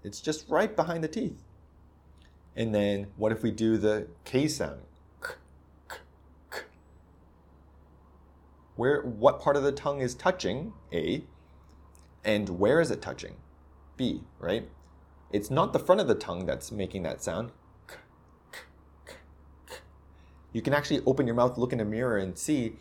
It's 0.02 0.20
just 0.20 0.49
right 0.49 0.75
behind 0.75 1.04
the 1.04 1.09
teeth. 1.09 1.42
And 2.56 2.75
then 2.75 3.09
what 3.16 3.32
if 3.32 3.42
we 3.42 3.50
do 3.50 3.76
the 3.76 4.09
K 4.25 4.49
sound? 4.49 4.80
Where 8.76 9.02
what 9.02 9.40
part 9.40 9.56
of 9.56 9.62
the 9.62 9.73
tongue 9.73 10.00
is 10.00 10.14
touching? 10.14 10.73
A. 10.92 11.25
And 12.25 12.49
where 12.59 12.80
is 12.80 12.90
it 12.90 13.02
touching? 13.02 13.37
B, 13.97 14.23
right? 14.38 14.68
It's 15.30 15.50
not 15.50 15.73
the 15.73 15.78
front 15.78 16.00
of 16.00 16.09
the 16.09 16.14
tongue 16.14 16.47
that's 16.47 16.73
making 16.73 17.02
that 17.02 17.23
sound. 17.23 17.52
You 20.52 20.62
can 20.62 20.75
actually 20.75 21.02
open 21.07 21.26
your 21.26 21.37
mouth, 21.37 21.59
look 21.59 21.73
in 21.73 21.80
a 21.80 21.85
mirror, 21.85 22.19
and 22.19 22.37
see 22.37 22.76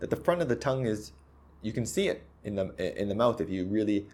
that 0.00 0.10
the 0.10 0.16
front 0.16 0.40
of 0.40 0.48
the 0.48 0.56
tongue 0.56 0.86
is, 0.86 1.12
you 1.60 1.72
can 1.72 1.86
see 1.86 2.08
it 2.08 2.24
in 2.44 2.56
the, 2.56 3.00
in 3.00 3.08
the 3.08 3.14
mouth 3.14 3.40
if 3.40 3.50
you 3.50 3.66
really 3.66 4.06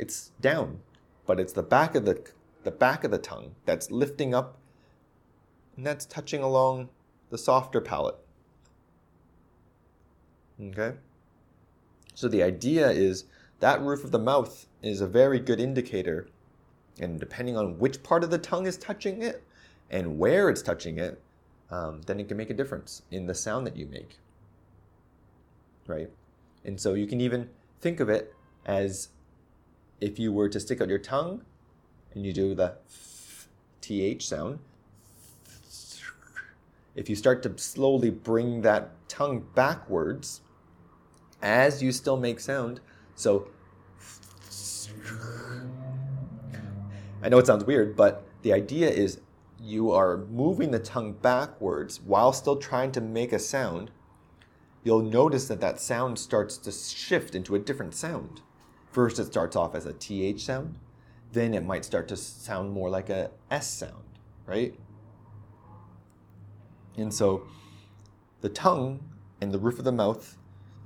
it's 0.00 0.32
down, 0.40 0.80
but 1.26 1.38
it's 1.38 1.52
the 1.52 1.62
back 1.62 1.94
of 1.94 2.06
the 2.06 2.24
the 2.64 2.70
back 2.70 3.04
of 3.04 3.10
the 3.10 3.18
tongue 3.18 3.54
that's 3.64 3.90
lifting 3.90 4.34
up 4.34 4.58
and 5.76 5.86
that's 5.86 6.04
touching 6.06 6.42
along 6.42 6.88
the 7.30 7.38
softer 7.38 7.80
palate. 7.80 8.16
Okay? 10.60 10.96
So 12.14 12.28
the 12.28 12.42
idea 12.42 12.90
is 12.90 13.24
that 13.60 13.80
roof 13.80 14.04
of 14.04 14.10
the 14.10 14.18
mouth 14.18 14.66
is 14.82 15.00
a 15.00 15.06
very 15.06 15.38
good 15.38 15.60
indicator. 15.60 16.28
And 16.98 17.18
depending 17.18 17.56
on 17.56 17.78
which 17.78 18.02
part 18.02 18.24
of 18.24 18.30
the 18.30 18.38
tongue 18.38 18.66
is 18.66 18.76
touching 18.76 19.22
it 19.22 19.42
and 19.90 20.18
where 20.18 20.48
it's 20.48 20.62
touching 20.62 20.98
it, 20.98 21.20
um, 21.70 22.02
then 22.06 22.20
it 22.20 22.28
can 22.28 22.36
make 22.36 22.50
a 22.50 22.54
difference 22.54 23.02
in 23.10 23.26
the 23.26 23.34
sound 23.34 23.66
that 23.66 23.76
you 23.76 23.86
make. 23.86 24.18
Right? 25.86 26.10
And 26.64 26.80
so 26.80 26.94
you 26.94 27.06
can 27.06 27.20
even 27.20 27.48
think 27.80 28.00
of 28.00 28.08
it 28.08 28.34
as 28.66 29.08
if 30.00 30.18
you 30.18 30.32
were 30.32 30.48
to 30.48 30.60
stick 30.60 30.80
out 30.80 30.88
your 30.88 30.98
tongue 30.98 31.42
and 32.14 32.24
you 32.24 32.32
do 32.32 32.54
the 32.54 32.74
th 33.80 34.22
sound, 34.22 34.58
if 36.94 37.08
you 37.08 37.16
start 37.16 37.42
to 37.42 37.56
slowly 37.56 38.10
bring 38.10 38.62
that 38.62 38.90
tongue 39.08 39.46
backwards 39.54 40.42
as 41.40 41.82
you 41.82 41.92
still 41.92 42.16
make 42.16 42.40
sound, 42.40 42.80
so 43.14 43.48
I 47.22 47.28
know 47.28 47.38
it 47.38 47.46
sounds 47.46 47.64
weird, 47.64 47.96
but 47.96 48.24
the 48.42 48.52
idea 48.52 48.88
is 48.90 49.20
you 49.62 49.90
are 49.90 50.16
moving 50.16 50.70
the 50.70 50.78
tongue 50.78 51.12
backwards 51.12 52.00
while 52.00 52.32
still 52.32 52.56
trying 52.56 52.92
to 52.92 53.00
make 53.00 53.32
a 53.32 53.38
sound. 53.38 53.90
You'll 54.82 55.02
notice 55.02 55.48
that 55.48 55.60
that 55.60 55.80
sound 55.80 56.18
starts 56.18 56.56
to 56.58 56.72
shift 56.72 57.34
into 57.34 57.54
a 57.54 57.58
different 57.58 57.94
sound. 57.94 58.40
First, 58.90 59.18
it 59.18 59.26
starts 59.26 59.54
off 59.54 59.74
as 59.74 59.86
a 59.86 59.92
TH 59.92 60.42
sound, 60.42 60.76
then 61.32 61.54
it 61.54 61.64
might 61.64 61.84
start 61.84 62.08
to 62.08 62.16
sound 62.16 62.72
more 62.72 62.90
like 62.90 63.10
a 63.10 63.30
S 63.50 63.68
sound, 63.68 64.18
right? 64.46 64.74
And 66.96 67.12
so 67.12 67.46
the 68.40 68.48
tongue 68.48 69.00
and 69.40 69.52
the 69.52 69.58
roof 69.58 69.78
of 69.78 69.84
the 69.84 69.92
mouth, 69.92 70.36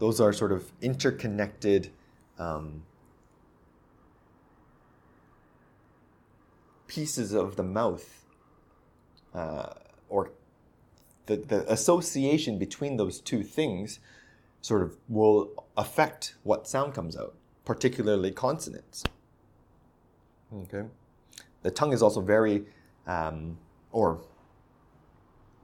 those 0.01 0.21
are 0.21 0.33
sort 0.33 0.53
of 0.53 0.73
interconnected 0.83 1.91
um, 2.39 2.83
pieces 6.87 7.33
of 7.33 7.57
the 7.57 7.63
mouth, 7.63 8.24
uh, 9.35 9.75
or 10.09 10.31
the, 11.27 11.37
the 11.37 11.73
association 11.73 12.59
between 12.59 12.97
those 12.97 13.21
two 13.21 13.43
things 13.43 13.99
sort 14.61 14.83
of 14.83 14.97
will 15.09 15.67
affect 15.77 16.37
what 16.43 16.67
sound 16.67 16.95
comes 16.95 17.17
out 17.17 17.35
particularly 17.65 18.31
consonants. 18.31 19.05
Okay. 20.55 20.85
The 21.63 21.71
tongue 21.71 21.93
is 21.93 22.03
also 22.03 22.21
very, 22.21 22.65
um, 23.07 23.59
or, 23.91 24.21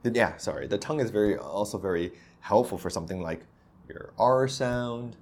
yeah, 0.03 0.37
sorry, 0.37 0.67
the 0.67 0.77
tongue 0.77 0.99
is 0.99 1.11
very 1.11 1.37
also 1.37 1.77
very 1.77 2.11
helpful 2.39 2.77
for 2.77 2.89
something 2.89 3.21
like 3.21 3.45
your 3.87 4.13
R 4.17 4.47
sound, 4.47 5.15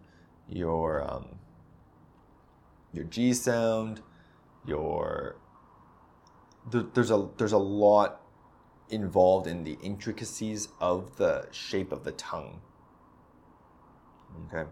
your 0.48 1.04
um, 1.04 1.28
your 2.94 3.04
G 3.06 3.34
sound, 3.34 4.02
your 4.66 5.36
there's 6.72 7.12
a 7.12 7.28
there's 7.38 7.52
a 7.52 7.58
lot 7.58 8.22
involved 8.90 9.48
in 9.48 9.64
the 9.64 9.78
intricacies 9.82 10.70
of 10.80 11.16
the 11.18 11.48
shape 11.52 11.92
of 11.92 12.04
the 12.04 12.12
tongue. 12.14 12.62
Okay. 14.48 14.70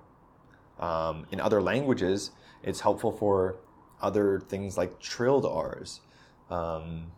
Um, 0.80 1.26
in 1.32 1.40
other 1.40 1.62
languages, 1.62 2.32
it's 2.64 2.80
helpful 2.80 3.12
for 3.12 3.58
other 4.02 4.40
things 4.40 4.78
like 4.78 5.00
trilled 5.00 5.46
R's. 5.46 6.02
Um, 6.50 7.12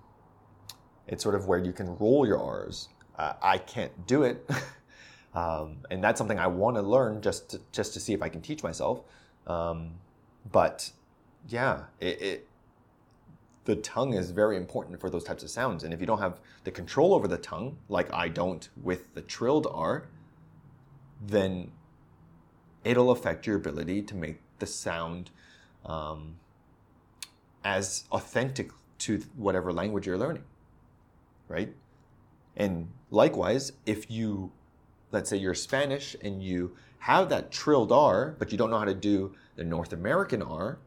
it's 1.08 1.24
sort 1.24 1.36
of 1.36 1.48
where 1.48 1.60
you 1.60 1.74
can 1.74 1.98
roll 1.98 2.26
your 2.26 2.42
R's. 2.42 2.90
Uh, 3.18 3.34
I 3.42 3.58
can't 3.58 4.08
do 4.08 4.24
it, 4.24 4.50
um, 5.34 5.78
and 5.92 6.04
that's 6.04 6.18
something 6.18 6.40
I 6.40 6.48
want 6.48 6.78
to 6.78 6.82
learn 6.82 7.22
just 7.22 7.50
to, 7.50 7.62
just 7.72 7.94
to 7.96 8.00
see 8.00 8.14
if 8.14 8.22
I 8.22 8.30
can 8.30 8.42
teach 8.42 8.64
myself. 8.64 9.02
Um, 9.46 9.92
but 10.50 10.92
yeah, 11.48 11.84
it, 12.00 12.22
it, 12.22 12.48
the 13.70 13.76
tongue 13.76 14.14
is 14.14 14.32
very 14.32 14.58
important 14.58 15.00
for 15.00 15.12
those 15.12 15.24
types 15.24 15.44
of 15.44 15.50
sounds, 15.52 15.84
and 15.84 15.94
if 15.94 16.02
you 16.02 16.08
don't 16.08 16.18
have 16.18 16.40
the 16.64 16.72
control 16.72 17.14
over 17.14 17.28
the 17.28 17.38
tongue, 17.38 17.78
like 17.88 18.12
I 18.12 18.28
don't 18.28 18.68
with 18.82 19.14
the 19.14 19.22
trilled 19.22 19.68
R, 19.72 20.08
then 21.24 21.72
it'll 22.84 23.12
affect 23.12 23.46
your 23.46 23.58
ability 23.58 24.02
to 24.02 24.16
make 24.16 24.40
the 24.58 24.66
sound 24.66 25.30
um, 25.86 26.38
as 27.64 28.06
authentic 28.12 28.72
to 29.06 29.22
whatever 29.36 29.72
language 29.72 30.08
you're 30.08 30.18
learning, 30.18 30.46
right? 31.48 31.72
And 32.58 32.90
likewise, 33.12 33.74
if 33.86 34.10
you, 34.10 34.52
let's 35.12 35.30
say 35.30 35.38
you're 35.38 35.54
Spanish 35.54 36.16
and 36.24 36.42
you 36.42 36.76
have 36.98 37.30
that 37.30 37.52
trilled 37.52 37.92
R, 37.92 38.36
but 38.40 38.52
you 38.52 38.58
don't 38.58 38.72
know 38.72 38.80
how 38.80 38.86
to 38.86 38.96
do 38.96 39.36
the 39.58 39.64
North 39.64 39.94
American 39.94 40.42
R, 40.42 40.80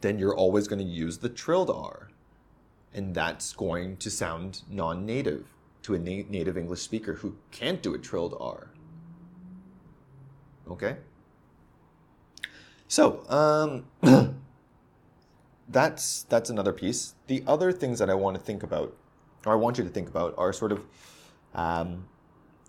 then 0.00 0.18
you're 0.18 0.34
always 0.34 0.68
going 0.68 0.78
to 0.78 0.84
use 0.84 1.18
the 1.18 1.28
trilled 1.28 1.70
R. 1.70 2.08
And 2.92 3.14
that's 3.14 3.52
going 3.52 3.98
to 3.98 4.10
sound 4.10 4.62
non 4.68 5.06
native 5.06 5.46
to 5.82 5.94
a 5.94 5.98
na- 5.98 6.28
native 6.28 6.56
English 6.56 6.80
speaker 6.80 7.14
who 7.14 7.36
can't 7.50 7.82
do 7.82 7.94
a 7.94 7.98
trilled 7.98 8.36
R. 8.40 8.68
Okay? 10.68 10.96
So, 12.88 13.24
um, 13.28 13.84
that's 15.68 16.24
that's 16.24 16.50
another 16.50 16.72
piece. 16.72 17.14
The 17.28 17.44
other 17.46 17.70
things 17.70 18.00
that 18.00 18.10
I 18.10 18.14
want 18.14 18.36
to 18.36 18.42
think 18.42 18.64
about, 18.64 18.96
or 19.46 19.52
I 19.52 19.56
want 19.56 19.78
you 19.78 19.84
to 19.84 19.90
think 19.90 20.08
about, 20.08 20.34
are 20.36 20.52
sort 20.52 20.72
of 20.72 20.82
um, 21.54 22.06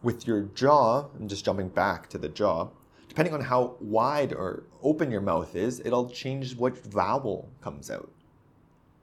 with 0.03 0.27
your 0.27 0.41
jaw. 0.41 1.07
I'm 1.19 1.27
just 1.27 1.43
jumping 1.43 1.69
back 1.69 2.07
to 2.09 2.19
the 2.19 2.29
jaw. 2.29 2.69
Depending 3.11 3.33
on 3.33 3.41
how 3.41 3.75
wide 3.81 4.31
or 4.31 4.63
open 4.81 5.11
your 5.11 5.19
mouth 5.19 5.53
is, 5.53 5.81
it'll 5.81 6.09
change 6.09 6.55
what 6.55 6.77
vowel 6.77 7.49
comes 7.59 7.91
out. 7.91 8.09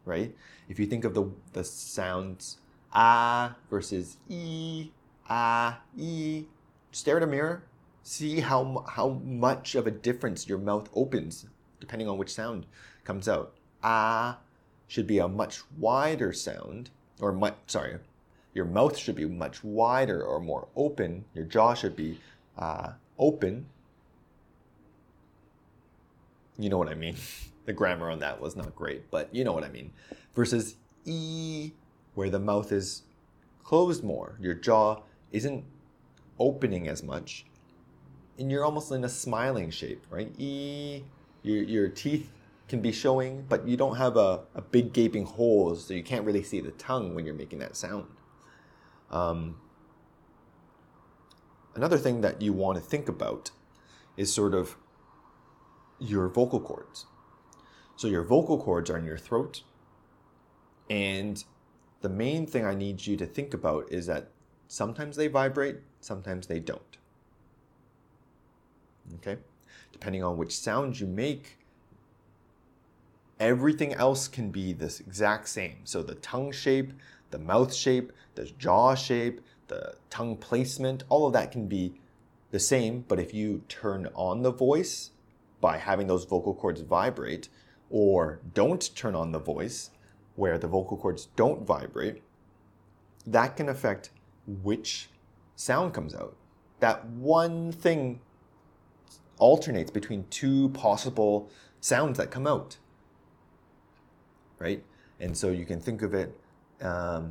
Right? 0.06 0.34
If 0.70 0.80
you 0.80 0.86
think 0.86 1.04
of 1.04 1.12
the 1.12 1.30
the 1.52 1.62
sounds 1.62 2.56
ah 2.90 3.54
versus 3.68 4.16
e, 4.30 4.92
ah, 5.28 5.82
e, 5.94 6.46
stare 6.90 7.18
at 7.18 7.22
a 7.22 7.26
mirror, 7.26 7.64
see 8.02 8.40
how 8.40 8.82
how 8.88 9.20
much 9.26 9.74
of 9.74 9.86
a 9.86 9.90
difference 9.90 10.48
your 10.48 10.56
mouth 10.56 10.88
opens 10.94 11.44
depending 11.78 12.08
on 12.08 12.16
which 12.16 12.32
sound 12.32 12.64
comes 13.04 13.28
out. 13.28 13.52
Ah 13.82 14.38
should 14.86 15.06
be 15.06 15.18
a 15.18 15.28
much 15.28 15.60
wider 15.76 16.32
sound, 16.32 16.88
or 17.20 17.30
much, 17.30 17.56
sorry, 17.66 17.98
your 18.54 18.64
mouth 18.64 18.96
should 18.96 19.16
be 19.16 19.26
much 19.26 19.62
wider 19.62 20.24
or 20.24 20.40
more 20.40 20.66
open. 20.74 21.26
Your 21.34 21.44
jaw 21.44 21.74
should 21.74 21.94
be 21.94 22.18
uh, 22.56 22.92
open. 23.18 23.66
You 26.58 26.68
know 26.68 26.78
what 26.78 26.88
I 26.88 26.94
mean. 26.94 27.16
the 27.68 27.72
grammar 27.72 28.10
on 28.10 28.18
that 28.20 28.40
was 28.40 28.56
not 28.56 28.74
great, 28.74 29.10
but 29.10 29.32
you 29.34 29.44
know 29.44 29.52
what 29.52 29.62
I 29.62 29.68
mean. 29.68 29.92
Versus 30.34 30.76
E, 31.04 31.72
where 32.14 32.30
the 32.30 32.38
mouth 32.38 32.72
is 32.72 33.02
closed 33.62 34.02
more. 34.02 34.38
Your 34.40 34.54
jaw 34.54 35.02
isn't 35.32 35.64
opening 36.38 36.88
as 36.88 37.02
much. 37.02 37.44
And 38.38 38.50
you're 38.50 38.64
almost 38.64 38.90
in 38.90 39.04
a 39.04 39.08
smiling 39.08 39.70
shape, 39.70 40.06
right? 40.08 40.32
E, 40.38 41.02
your, 41.42 41.62
your 41.62 41.88
teeth 41.88 42.30
can 42.68 42.80
be 42.80 42.92
showing, 42.92 43.44
but 43.48 43.66
you 43.68 43.76
don't 43.76 43.96
have 43.96 44.16
a, 44.16 44.40
a 44.54 44.62
big 44.62 44.94
gaping 44.94 45.26
hole, 45.26 45.74
so 45.74 45.92
you 45.92 46.02
can't 46.02 46.24
really 46.24 46.42
see 46.42 46.60
the 46.60 46.70
tongue 46.72 47.14
when 47.14 47.26
you're 47.26 47.34
making 47.34 47.58
that 47.58 47.76
sound. 47.76 48.06
Um, 49.10 49.56
another 51.74 51.98
thing 51.98 52.22
that 52.22 52.40
you 52.40 52.52
want 52.52 52.78
to 52.78 52.84
think 52.84 53.08
about 53.08 53.50
is 54.16 54.32
sort 54.32 54.54
of 54.54 54.76
your 55.98 56.28
vocal 56.28 56.60
cords. 56.60 57.06
So 57.96 58.06
your 58.08 58.22
vocal 58.22 58.58
cords 58.58 58.90
are 58.90 58.98
in 58.98 59.04
your 59.04 59.18
throat, 59.18 59.62
and 60.88 61.42
the 62.00 62.08
main 62.08 62.46
thing 62.46 62.64
I 62.64 62.74
need 62.74 63.06
you 63.06 63.16
to 63.16 63.26
think 63.26 63.52
about 63.52 63.90
is 63.90 64.06
that 64.06 64.30
sometimes 64.68 65.16
they 65.16 65.26
vibrate, 65.26 65.78
sometimes 66.00 66.46
they 66.46 66.60
don't. 66.60 66.96
Okay? 69.16 69.38
Depending 69.92 70.22
on 70.22 70.36
which 70.36 70.56
sound 70.56 71.00
you 71.00 71.06
make, 71.06 71.58
everything 73.40 73.92
else 73.94 74.28
can 74.28 74.50
be 74.50 74.72
this 74.72 75.00
exact 75.00 75.48
same. 75.48 75.78
So 75.84 76.02
the 76.02 76.14
tongue 76.16 76.52
shape, 76.52 76.92
the 77.30 77.38
mouth 77.38 77.74
shape, 77.74 78.12
the 78.34 78.44
jaw 78.44 78.94
shape, 78.94 79.40
the 79.66 79.96
tongue 80.08 80.36
placement, 80.36 81.04
all 81.08 81.26
of 81.26 81.32
that 81.32 81.52
can 81.52 81.66
be 81.66 81.94
the 82.50 82.60
same. 82.60 83.04
But 83.08 83.18
if 83.18 83.34
you 83.34 83.62
turn 83.68 84.08
on 84.14 84.42
the 84.42 84.52
voice 84.52 85.10
by 85.60 85.78
having 85.78 86.06
those 86.06 86.24
vocal 86.24 86.54
cords 86.54 86.80
vibrate, 86.80 87.48
or 87.90 88.40
don't 88.54 88.94
turn 88.94 89.14
on 89.14 89.32
the 89.32 89.38
voice 89.38 89.90
where 90.36 90.58
the 90.58 90.68
vocal 90.68 90.96
cords 90.96 91.28
don't 91.36 91.66
vibrate, 91.66 92.22
that 93.26 93.56
can 93.56 93.68
affect 93.68 94.10
which 94.46 95.08
sound 95.56 95.92
comes 95.92 96.14
out. 96.14 96.36
That 96.80 97.04
one 97.06 97.72
thing 97.72 98.20
alternates 99.38 99.90
between 99.90 100.26
two 100.30 100.68
possible 100.70 101.50
sounds 101.80 102.18
that 102.18 102.30
come 102.30 102.46
out 102.46 102.78
right? 104.58 104.82
And 105.20 105.36
so 105.36 105.50
you 105.50 105.64
can 105.64 105.80
think 105.80 106.02
of 106.02 106.14
it 106.14 106.38
um, 106.80 107.30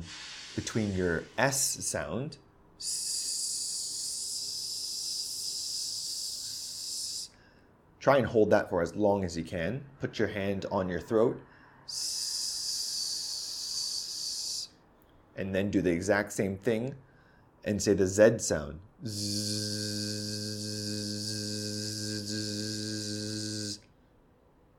between 0.54 0.94
your 0.94 1.24
S 1.36 1.60
sound. 1.84 2.38
Try 8.08 8.16
and 8.16 8.26
hold 8.26 8.48
that 8.52 8.70
for 8.70 8.80
as 8.80 8.96
long 8.96 9.22
as 9.22 9.36
you 9.36 9.44
can. 9.44 9.84
Put 10.00 10.18
your 10.18 10.28
hand 10.28 10.64
on 10.72 10.88
your 10.88 10.98
throat. 10.98 11.38
And 15.36 15.54
then 15.54 15.70
do 15.70 15.82
the 15.82 15.90
exact 15.90 16.32
same 16.32 16.56
thing 16.56 16.94
and 17.66 17.82
say 17.82 17.92
the 17.92 18.06
Z 18.06 18.38
sound. 18.38 18.78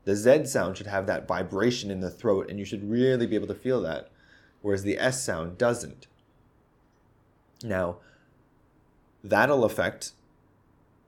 The 0.06 0.16
Z 0.16 0.46
sound 0.46 0.76
should 0.76 0.88
have 0.88 1.06
that 1.06 1.28
vibration 1.28 1.92
in 1.92 2.00
the 2.00 2.10
throat, 2.10 2.50
and 2.50 2.58
you 2.58 2.64
should 2.64 2.90
really 2.90 3.28
be 3.28 3.36
able 3.36 3.46
to 3.46 3.54
feel 3.54 3.80
that, 3.82 4.10
whereas 4.60 4.82
the 4.82 4.98
S 4.98 5.22
sound 5.22 5.56
doesn't. 5.56 6.08
Now, 7.62 7.98
that'll 9.22 9.64
affect, 9.64 10.14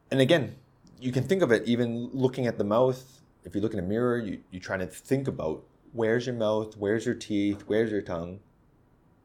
and 0.08 0.20
again, 0.20 0.54
you 1.02 1.10
can 1.10 1.24
think 1.24 1.42
of 1.42 1.50
it 1.50 1.66
even 1.66 2.10
looking 2.12 2.46
at 2.46 2.58
the 2.58 2.64
mouth. 2.64 3.20
If 3.44 3.56
you 3.56 3.60
look 3.60 3.72
in 3.72 3.80
a 3.80 3.82
mirror, 3.82 4.18
you, 4.18 4.38
you 4.52 4.60
try 4.60 4.76
to 4.76 4.86
think 4.86 5.26
about 5.26 5.64
where's 5.92 6.26
your 6.26 6.36
mouth, 6.36 6.76
where's 6.76 7.04
your 7.04 7.16
teeth, 7.16 7.64
where's 7.66 7.90
your 7.90 8.02
tongue. 8.02 8.38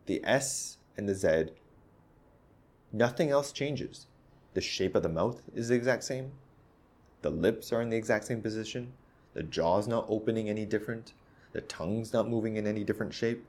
The 0.08 0.20
S 0.24 0.78
and 0.98 1.08
the 1.08 1.14
Z, 1.14 1.52
nothing 2.92 3.30
else 3.30 3.52
changes. 3.52 4.08
The 4.56 4.62
shape 4.62 4.96
of 4.96 5.04
the 5.04 5.10
mouth 5.10 5.44
is 5.54 5.68
the 5.68 5.76
exact 5.76 6.04
same. 6.04 6.32
The 7.22 7.30
lips 7.30 7.72
are 7.72 7.82
in 7.82 7.92
the 7.92 7.98
exact 7.98 8.26
same 8.26 8.42
position. 8.42 8.94
The 9.36 9.44
jaw's 9.44 9.88
not 9.88 10.08
opening 10.10 10.50
any 10.50 10.66
different. 10.66 11.14
The 11.52 11.62
tongue's 11.62 12.12
not 12.12 12.28
moving 12.28 12.56
in 12.56 12.66
any 12.66 12.84
different 12.84 13.14
shape. 13.14 13.46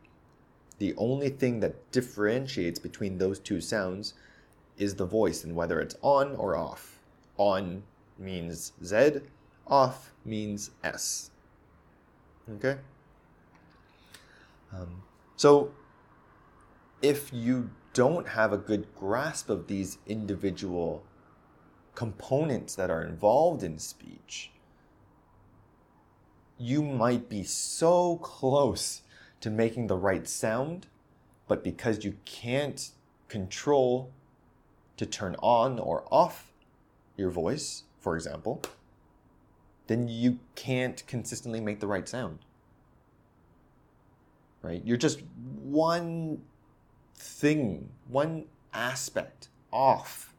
The 0.78 0.94
only 0.98 1.30
thing 1.30 1.60
that 1.60 1.90
differentiates 1.92 2.78
between 2.78 3.16
those 3.16 3.38
two 3.38 3.62
sounds 3.62 4.12
is 4.76 4.96
the 4.96 5.06
voice 5.06 5.44
and 5.44 5.56
whether 5.56 5.80
it's 5.80 5.96
on 6.02 6.36
or 6.36 6.56
off. 6.56 7.00
On 7.38 7.84
means 8.18 8.72
Z, 8.84 9.20
off 9.66 10.12
means 10.24 10.70
S. 10.82 11.30
Okay? 12.56 12.76
Um, 14.72 15.02
so, 15.36 15.72
if 17.00 17.32
you 17.32 17.70
don't 17.92 18.28
have 18.28 18.52
a 18.52 18.58
good 18.58 18.86
grasp 18.94 19.48
of 19.48 19.66
these 19.66 19.98
individual 20.06 21.04
components 21.94 22.74
that 22.74 22.90
are 22.90 23.02
involved 23.02 23.62
in 23.62 23.78
speech, 23.78 24.50
you 26.58 26.82
might 26.82 27.28
be 27.28 27.44
so 27.44 28.16
close 28.16 29.02
to 29.40 29.50
making 29.50 29.86
the 29.86 29.96
right 29.96 30.28
sound, 30.28 30.88
but 31.46 31.62
because 31.62 32.04
you 32.04 32.16
can't 32.24 32.90
control 33.28 34.10
to 34.96 35.06
turn 35.06 35.36
on 35.38 35.78
or 35.78 36.04
off 36.10 36.52
your 37.16 37.30
voice, 37.30 37.84
for 38.08 38.16
example, 38.16 38.62
then 39.86 40.08
you 40.08 40.38
can't 40.54 41.06
consistently 41.06 41.60
make 41.60 41.78
the 41.78 41.86
right 41.86 42.08
sound. 42.08 42.38
Right? 44.62 44.80
You're 44.82 44.96
just 44.96 45.20
one 45.62 46.40
thing, 47.14 47.90
one 48.08 48.46
aspect 48.72 49.48
off, 49.70 50.32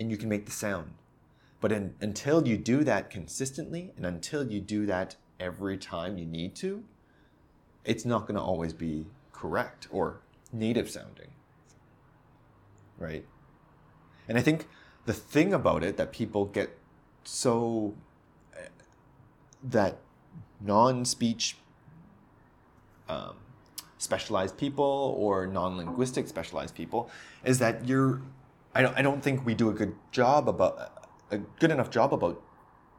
and 0.00 0.10
you 0.10 0.16
can 0.16 0.28
make 0.28 0.46
the 0.46 0.50
sound. 0.50 0.94
But 1.60 1.70
in, 1.70 1.94
until 2.00 2.48
you 2.48 2.56
do 2.56 2.82
that 2.82 3.08
consistently 3.08 3.92
and 3.96 4.04
until 4.04 4.44
you 4.44 4.60
do 4.60 4.84
that 4.86 5.14
every 5.38 5.78
time 5.78 6.18
you 6.18 6.26
need 6.26 6.56
to, 6.56 6.82
it's 7.84 8.04
not 8.04 8.22
going 8.22 8.34
to 8.34 8.42
always 8.42 8.72
be 8.72 9.06
correct 9.32 9.86
or 9.92 10.22
native 10.52 10.90
sounding. 10.90 11.30
Right? 12.98 13.24
And 14.26 14.36
I 14.36 14.40
think 14.40 14.66
the 15.04 15.12
thing 15.12 15.52
about 15.52 15.82
it 15.82 15.96
that 15.96 16.12
people 16.12 16.44
get 16.46 16.78
so 17.24 17.94
that 19.62 19.98
non-speech 20.60 21.56
um, 23.08 23.34
specialized 23.98 24.56
people 24.56 25.14
or 25.18 25.46
non-linguistic 25.46 26.26
specialized 26.26 26.74
people 26.74 27.10
is 27.44 27.58
that 27.58 27.86
you're 27.86 28.20
I 28.74 28.82
don't, 28.82 28.96
I 28.96 29.02
don't 29.02 29.22
think 29.22 29.44
we 29.44 29.54
do 29.54 29.68
a 29.68 29.74
good 29.74 29.94
job 30.12 30.48
about 30.48 31.10
a 31.30 31.38
good 31.38 31.70
enough 31.70 31.90
job 31.90 32.14
about 32.14 32.42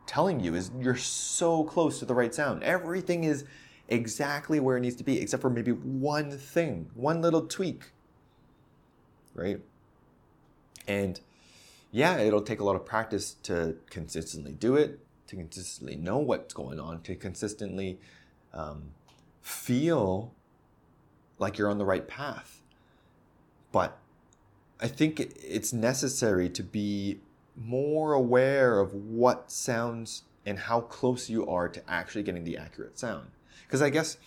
telling 0.05 0.39
you 0.39 0.55
is 0.55 0.71
you're 0.79 0.95
so 0.95 1.63
close 1.63 1.99
to 1.99 2.05
the 2.05 2.13
right 2.13 2.33
sound. 2.33 2.63
Everything 2.63 3.23
is 3.23 3.45
exactly 3.87 4.59
where 4.59 4.77
it 4.77 4.81
needs 4.81 4.95
to 4.97 5.03
be, 5.03 5.19
except 5.19 5.41
for 5.41 5.49
maybe 5.49 5.71
one 5.71 6.31
thing, 6.37 6.89
one 6.93 7.21
little 7.21 7.41
tweak. 7.41 7.91
Right? 9.33 9.61
And 10.87 11.19
yeah, 11.93 12.17
it'll 12.17 12.41
take 12.41 12.59
a 12.59 12.63
lot 12.63 12.75
of 12.75 12.85
practice 12.85 13.35
to 13.43 13.75
consistently 13.91 14.51
do 14.51 14.75
it, 14.75 14.99
to 15.27 15.35
consistently 15.35 15.95
know 15.95 16.17
what's 16.17 16.51
going 16.51 16.79
on, 16.79 17.01
to 17.03 17.15
consistently 17.15 17.99
um, 18.51 18.89
feel 19.43 20.33
like 21.37 21.59
you're 21.59 21.69
on 21.69 21.77
the 21.77 21.85
right 21.85 22.07
path. 22.07 22.63
But 23.71 23.99
I 24.81 24.87
think 24.87 25.19
it's 25.19 25.71
necessary 25.71 26.49
to 26.49 26.63
be 26.63 27.19
more 27.55 28.13
aware 28.13 28.79
of 28.79 28.95
what 28.95 29.51
sounds 29.51 30.23
and 30.47 30.57
how 30.57 30.81
close 30.81 31.29
you 31.29 31.47
are 31.47 31.69
to 31.69 31.81
actually 31.87 32.23
getting 32.23 32.43
the 32.43 32.57
accurate 32.57 32.97
sound. 32.97 33.27
Because 33.67 33.83
I 33.83 33.91
guess 33.91 34.17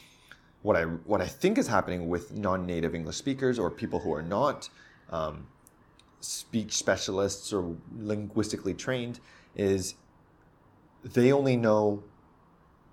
what 0.63 0.77
I 0.77 0.85
what 0.85 1.21
I 1.21 1.27
think 1.27 1.59
is 1.59 1.67
happening 1.67 2.09
with 2.09 2.33
non-native 2.33 2.95
English 2.95 3.17
speakers 3.17 3.59
or 3.59 3.73
people 3.73 3.99
who 3.99 4.15
are 4.15 4.23
not 4.23 4.69
um, 5.11 5.49
speech 6.27 6.77
specialists 6.77 7.53
or 7.53 7.77
linguistically 7.97 8.75
trained 8.75 9.21
is 9.55 9.95
they 11.05 11.33
only 11.33 11.57
know 11.57 12.03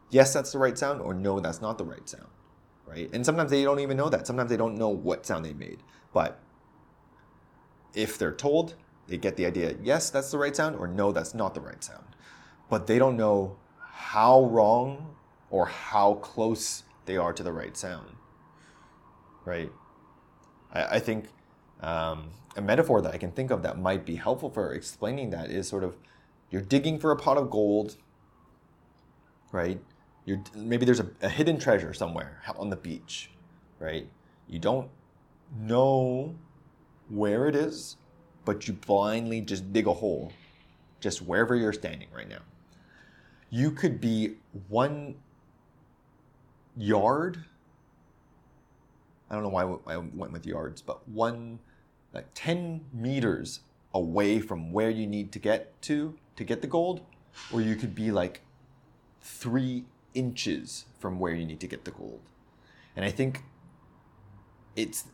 yes 0.10 0.34
that's 0.34 0.52
the 0.52 0.60
right 0.60 0.78
sound 0.78 1.02
or 1.02 1.14
no 1.14 1.40
that's 1.40 1.62
not 1.62 1.78
the 1.78 1.86
right 1.86 2.08
sound 2.08 2.28
right? 2.86 3.10
And 3.14 3.26
sometimes 3.26 3.52
they 3.52 3.64
don't 3.64 3.80
even 3.80 3.98
know 3.98 4.10
that. 4.10 4.28
Sometimes 4.28 4.50
they 4.50 4.58
don't 4.58 4.78
know 4.78 4.90
what 4.90 5.26
sound 5.26 5.46
they 5.46 5.54
made. 5.54 5.80
But 6.14 6.40
if 7.96 8.18
they're 8.18 8.34
told 8.34 8.76
they 9.08 9.18
get 9.18 9.36
the 9.36 9.46
idea 9.46 9.76
yes 9.84 10.10
that's 10.10 10.32
the 10.32 10.38
right 10.38 10.56
sound 10.56 10.76
or 10.78 10.88
no 10.88 11.12
that's 11.12 11.34
not 11.34 11.54
the 11.54 11.62
right 11.62 11.84
sound. 11.84 12.16
But 12.70 12.88
they 12.88 12.98
don't 12.98 13.18
know 13.18 13.58
how 13.80 14.46
wrong 14.46 15.16
or 15.50 15.68
how 15.68 16.16
close 16.16 16.84
they 17.06 17.18
are 17.18 17.34
to 17.34 17.44
the 17.44 17.54
right 17.54 17.76
sound 17.78 18.08
right? 19.46 19.72
I, 20.72 20.84
I 20.96 21.00
think 21.00 21.26
um, 21.82 22.30
a 22.56 22.62
metaphor 22.62 23.02
that 23.02 23.14
i 23.14 23.18
can 23.18 23.32
think 23.32 23.52
of 23.52 23.64
that 23.64 23.80
might 23.80 24.06
be 24.06 24.16
helpful 24.16 24.50
for 24.50 24.74
explaining 24.74 25.30
that 25.30 25.50
is 25.50 25.68
sort 25.68 25.84
of 25.84 25.96
you're 26.50 26.62
digging 26.62 27.00
for 27.00 27.12
a 27.12 27.16
pot 27.16 27.38
of 27.38 27.50
gold 27.50 27.96
right 29.52 29.80
you're, 30.26 30.42
maybe 30.56 30.86
there's 30.86 31.00
a, 31.00 31.08
a 31.22 31.30
hidden 31.30 31.58
treasure 31.58 31.94
somewhere 31.94 32.42
on 32.58 32.70
the 32.70 32.76
beach 32.76 33.30
right 33.80 34.08
you 34.48 34.60
don't 34.60 34.90
know 35.58 36.36
where 37.10 37.48
it 37.48 37.56
is 37.56 37.98
but 38.46 38.68
you 38.68 38.74
blindly 38.74 39.42
just 39.42 39.72
dig 39.72 39.88
a 39.88 39.94
hole 39.94 40.32
just 41.04 41.22
wherever 41.22 41.54
you're 41.54 41.74
standing 41.74 42.08
right 42.16 42.30
now. 42.30 42.40
You 43.50 43.72
could 43.72 44.00
be 44.00 44.38
one 44.70 45.16
yard. 46.78 47.44
I 49.30 49.36
don't 49.36 49.44
know 49.44 49.50
why 49.50 49.94
I 49.94 49.98
went 49.98 50.32
with 50.32 50.46
yards, 50.46 50.82
but 50.82 51.08
one, 51.10 51.60
like 52.14 52.28
10 52.36 52.86
meters 52.94 53.62
away 53.94 54.40
from 54.40 54.72
where 54.72 54.90
you 54.90 55.08
need 55.08 55.32
to 55.32 55.40
get 55.40 55.82
to 55.84 56.16
to 56.36 56.44
get 56.44 56.62
the 56.62 56.68
gold, 56.68 57.02
or 57.52 57.62
you 57.62 57.76
could 57.76 57.94
be 57.94 58.12
like 58.12 58.42
three 59.22 59.86
inches 60.14 60.86
from 61.00 61.20
where 61.20 61.34
you 61.34 61.46
need 61.46 61.60
to 61.60 61.68
get 61.68 61.86
the 61.86 61.92
gold. 61.92 62.22
And 62.96 63.04
I 63.04 63.12
think 63.12 63.44
it's 64.76 65.06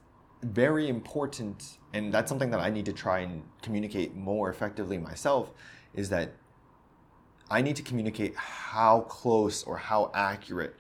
very 0.42 0.88
important, 0.88 1.78
and 1.94 2.14
that's 2.14 2.30
something 2.30 2.50
that 2.52 2.60
I 2.60 2.70
need 2.70 2.86
to 2.86 2.94
try 2.94 3.20
and 3.20 3.44
communicate 3.62 4.16
more 4.16 4.50
effectively 4.50 4.98
myself, 4.98 5.52
is 5.94 6.10
that 6.10 6.34
I 7.50 7.62
need 7.62 7.76
to 7.78 7.84
communicate 7.84 8.36
how 8.36 9.02
close 9.02 9.64
or 9.64 9.78
how 9.78 10.12
accurate 10.14 10.76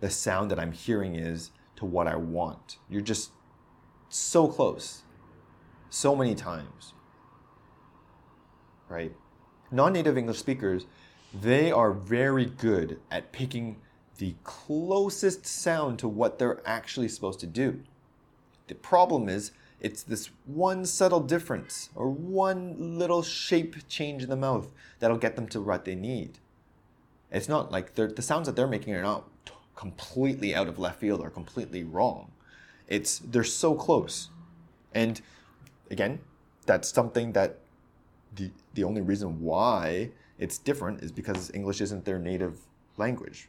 the 0.00 0.10
sound 0.10 0.50
that 0.50 0.58
I'm 0.58 0.72
hearing 0.72 1.14
is 1.14 1.50
to 1.76 1.84
what 1.84 2.06
I 2.06 2.16
want. 2.16 2.78
You're 2.88 3.02
just 3.02 3.30
so 4.16 4.48
close, 4.48 5.02
so 5.90 6.16
many 6.16 6.34
times, 6.34 6.94
right? 8.88 9.12
Non 9.70 9.92
native 9.92 10.16
English 10.16 10.38
speakers, 10.38 10.86
they 11.34 11.70
are 11.70 11.92
very 11.92 12.46
good 12.46 13.00
at 13.10 13.32
picking 13.32 13.76
the 14.18 14.34
closest 14.44 15.46
sound 15.46 15.98
to 15.98 16.08
what 16.08 16.38
they're 16.38 16.62
actually 16.66 17.08
supposed 17.08 17.40
to 17.40 17.46
do. 17.46 17.82
The 18.68 18.74
problem 18.74 19.28
is, 19.28 19.52
it's 19.78 20.02
this 20.02 20.30
one 20.46 20.86
subtle 20.86 21.20
difference 21.20 21.90
or 21.94 22.08
one 22.08 22.98
little 22.98 23.22
shape 23.22 23.86
change 23.88 24.22
in 24.22 24.30
the 24.30 24.36
mouth 24.36 24.72
that'll 24.98 25.18
get 25.18 25.36
them 25.36 25.46
to 25.48 25.60
what 25.60 25.84
they 25.84 25.94
need. 25.94 26.38
It's 27.30 27.48
not 27.48 27.70
like 27.70 27.94
the 27.94 28.22
sounds 28.22 28.46
that 28.46 28.56
they're 28.56 28.66
making 28.66 28.94
are 28.94 29.02
not 29.02 29.28
completely 29.74 30.54
out 30.54 30.68
of 30.68 30.78
left 30.78 31.00
field 31.00 31.20
or 31.20 31.28
completely 31.28 31.84
wrong. 31.84 32.32
It's 32.88 33.18
they're 33.18 33.44
so 33.44 33.74
close. 33.74 34.30
And 34.94 35.20
again, 35.90 36.20
that's 36.66 36.88
something 36.88 37.32
that 37.32 37.58
the 38.34 38.50
the 38.74 38.84
only 38.84 39.00
reason 39.00 39.40
why 39.40 40.10
it's 40.38 40.58
different 40.58 41.02
is 41.02 41.12
because 41.12 41.50
English 41.54 41.80
isn't 41.80 42.04
their 42.04 42.18
native 42.18 42.60
language. 42.96 43.48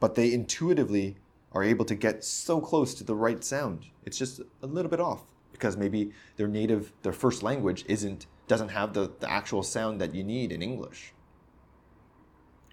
But 0.00 0.14
they 0.14 0.32
intuitively 0.32 1.16
are 1.52 1.62
able 1.62 1.84
to 1.84 1.94
get 1.94 2.24
so 2.24 2.60
close 2.60 2.94
to 2.94 3.04
the 3.04 3.14
right 3.14 3.42
sound. 3.44 3.86
It's 4.04 4.18
just 4.18 4.40
a 4.62 4.66
little 4.66 4.90
bit 4.90 5.00
off 5.00 5.22
because 5.52 5.76
maybe 5.76 6.12
their 6.36 6.48
native, 6.48 6.92
their 7.02 7.12
first 7.12 7.42
language 7.42 7.84
isn't 7.86 8.26
doesn't 8.48 8.70
have 8.70 8.92
the, 8.92 9.10
the 9.20 9.30
actual 9.30 9.62
sound 9.62 10.00
that 10.00 10.14
you 10.14 10.24
need 10.24 10.50
in 10.52 10.62
English. 10.62 11.12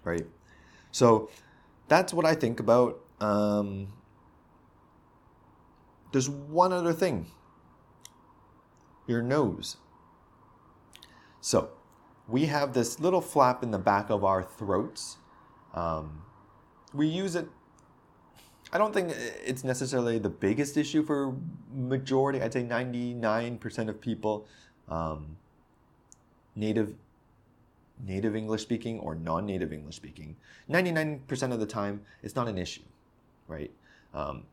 Right? 0.02 0.26
So 0.90 1.30
that's 1.88 2.12
what 2.12 2.26
I 2.26 2.34
think 2.34 2.58
about. 2.58 3.00
Um, 3.20 3.92
there's 6.12 6.28
one 6.28 6.72
other 6.72 6.92
thing 6.92 7.26
your 9.06 9.22
nose. 9.22 9.76
So 11.40 11.70
we 12.28 12.46
have 12.46 12.74
this 12.74 13.00
little 13.00 13.20
flap 13.20 13.62
in 13.62 13.70
the 13.70 13.78
back 13.78 14.08
of 14.10 14.24
our 14.24 14.42
throats. 14.42 15.16
Um, 15.74 16.22
we 16.92 17.06
use 17.06 17.34
it 17.34 17.48
I 18.72 18.78
don't 18.78 18.94
think 18.94 19.12
it's 19.44 19.64
necessarily 19.64 20.18
the 20.18 20.30
biggest 20.30 20.76
issue 20.76 21.02
for 21.02 21.34
majority. 21.74 22.40
I'd 22.40 22.52
say 22.52 22.62
99% 22.62 23.88
of 23.88 24.00
people, 24.00 24.46
um, 24.88 25.36
native 26.54 26.94
native 28.02 28.34
English 28.34 28.62
speaking 28.62 28.98
or 29.00 29.14
non-native 29.14 29.74
English 29.74 29.96
speaking, 29.96 30.34
99% 30.70 31.52
of 31.52 31.60
the 31.60 31.66
time 31.66 32.00
it's 32.22 32.34
not 32.34 32.48
an 32.48 32.56
issue, 32.56 32.80
right? 33.46 33.70
Um, 34.14 34.44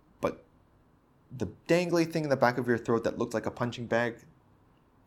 the 1.36 1.48
dangly 1.68 2.10
thing 2.12 2.24
in 2.24 2.30
the 2.30 2.38
back 2.38 2.58
of 2.58 2.68
your 2.68 2.78
throat 2.78 3.04
that 3.04 3.18
looks 3.18 3.34
like 3.34 3.46
a 3.46 3.52
punching 3.52 3.88
bag, 3.88 4.16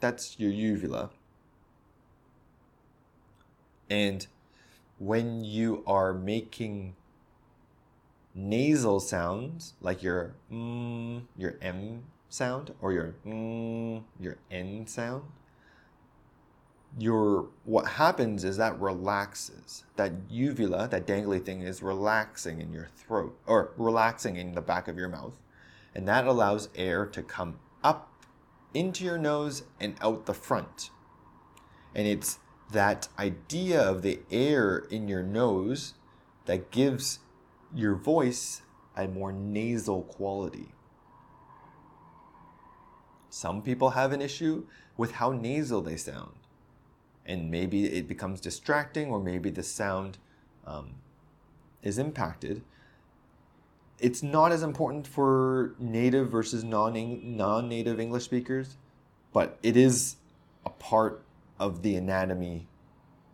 that's 0.01 0.39
your 0.39 0.51
uvula. 0.51 1.11
And 3.89 4.27
when 4.99 5.45
you 5.45 5.83
are 5.87 6.13
making 6.13 6.95
nasal 8.35 9.01
sounds 9.01 9.75
like 9.81 10.03
your 10.03 10.35
mm, 10.53 11.23
your 11.37 11.57
m 11.61 12.05
sound 12.29 12.73
or 12.81 12.93
your 12.93 13.15
mm, 13.27 14.03
your 14.21 14.37
n 14.51 14.87
sound 14.87 15.25
your 16.99 17.49
what 17.65 17.87
happens 17.87 18.45
is 18.45 18.57
that 18.57 18.79
relaxes 18.81 19.85
that 19.97 20.13
uvula 20.29 20.89
that 20.89 21.07
dangly 21.07 21.45
thing 21.45 21.63
is 21.63 21.83
relaxing 21.83 22.61
in 22.61 22.73
your 22.73 22.89
throat 22.97 23.37
or 23.47 23.73
relaxing 23.77 24.37
in 24.37 24.55
the 24.55 24.61
back 24.61 24.89
of 24.89 24.97
your 24.97 25.09
mouth 25.09 25.39
and 25.95 26.07
that 26.07 26.27
allows 26.27 26.69
air 26.75 27.07
to 27.07 27.23
come 27.23 27.59
up 27.83 28.09
into 28.73 29.05
your 29.05 29.19
nose 29.19 29.65
and 29.81 29.97
out 30.01 30.27
the 30.27 30.35
front 30.35 30.91
and 31.95 32.07
it's 32.07 32.39
that 32.73 33.09
idea 33.19 33.81
of 33.81 34.03
the 34.03 34.21
air 34.31 34.79
in 34.91 35.09
your 35.09 35.23
nose 35.23 35.95
that 36.47 36.71
gives 36.71 37.21
your 37.75 37.95
voice 37.95 38.63
a 38.97 39.09
more 39.09 39.33
nasal 39.33 40.03
quality. 40.03 40.73
Some 43.29 43.63
people 43.63 43.91
have 43.91 44.13
an 44.13 44.21
issue 44.21 44.67
with 44.97 45.13
how 45.13 45.33
nasal 45.33 45.83
they 45.83 45.97
sound. 45.97 46.33
And 47.27 47.51
maybe 47.51 47.87
it 47.87 48.09
becomes 48.09 48.41
distracting, 48.41 49.09
or 49.09 49.21
maybe 49.21 49.51
the 49.51 49.63
sound 49.63 50.19
um, 50.67 50.95
is 51.83 51.99
impacted. 51.99 52.63
It's 54.01 54.23
not 54.23 54.51
as 54.51 54.63
important 54.63 55.07
for 55.07 55.75
native 55.79 56.31
versus 56.31 56.65
non 56.65 56.95
native 57.69 58.01
English 58.01 58.25
speakers, 58.25 58.77
but 59.33 59.59
it 59.63 59.77
is 59.77 60.17
a 60.65 60.71
part 60.71 61.23
of 61.59 61.83
the 61.83 61.95
anatomy 61.97 62.67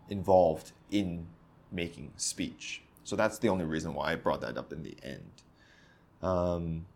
involved 0.08 0.72
in 0.90 1.26
making 1.70 2.12
speech. 2.16 2.82
So 3.04 3.14
that's 3.14 3.38
the 3.38 3.48
only 3.48 3.64
reason 3.64 3.94
why 3.94 4.12
I 4.12 4.16
brought 4.16 4.40
that 4.40 4.58
up 4.58 4.72
in 4.72 4.82
the 4.82 4.96
end. 5.02 5.30
Um, 6.22 6.86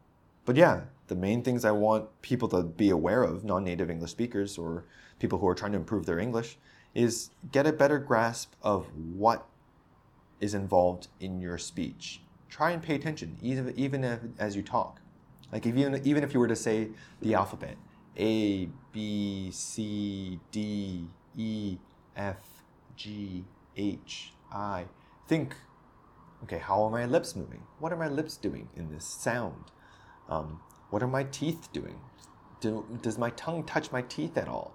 but 0.44 0.56
yeah, 0.56 0.82
the 1.06 1.14
main 1.14 1.42
things 1.42 1.64
I 1.64 1.70
want 1.70 2.08
people 2.22 2.48
to 2.48 2.62
be 2.62 2.90
aware 2.90 3.22
of, 3.22 3.44
non 3.44 3.64
native 3.64 3.90
English 3.90 4.10
speakers 4.10 4.58
or 4.58 4.84
people 5.20 5.38
who 5.38 5.46
are 5.46 5.54
trying 5.54 5.72
to 5.72 5.78
improve 5.78 6.06
their 6.06 6.18
English, 6.18 6.58
is 6.94 7.30
get 7.52 7.66
a 7.66 7.72
better 7.72 7.98
grasp 7.98 8.54
of 8.62 8.86
what 9.14 9.46
is 10.40 10.54
involved 10.54 11.08
in 11.20 11.40
your 11.40 11.58
speech. 11.58 12.22
Try 12.50 12.72
and 12.72 12.82
pay 12.82 12.94
attention, 12.94 13.38
even, 13.40 13.72
even 13.76 14.04
if, 14.04 14.20
as 14.38 14.56
you 14.56 14.62
talk. 14.62 15.00
Like 15.52 15.66
if 15.66 15.76
even, 15.76 16.00
even 16.04 16.22
if 16.22 16.34
you 16.34 16.40
were 16.40 16.48
to 16.48 16.56
say 16.56 16.88
the 17.22 17.34
alphabet, 17.34 17.76
A, 18.18 18.68
B, 18.92 19.50
C, 19.50 20.38
D, 20.50 21.06
E, 21.36 21.78
F, 22.16 22.42
G, 22.96 23.44
H, 23.76 24.32
I, 24.52 24.84
think 25.26 25.54
Okay, 26.42 26.58
how 26.58 26.82
are 26.82 26.90
my 26.90 27.04
lips 27.04 27.36
moving? 27.36 27.62
What 27.78 27.92
are 27.92 27.96
my 27.96 28.08
lips 28.08 28.36
doing 28.36 28.68
in 28.74 28.90
this 28.90 29.04
sound? 29.04 29.64
Um, 30.28 30.60
what 30.88 31.02
are 31.02 31.08
my 31.08 31.24
teeth 31.24 31.70
doing? 31.72 32.00
Do, 32.60 32.86
does 33.02 33.18
my 33.18 33.30
tongue 33.30 33.64
touch 33.64 33.92
my 33.92 34.02
teeth 34.02 34.38
at 34.38 34.48
all? 34.48 34.74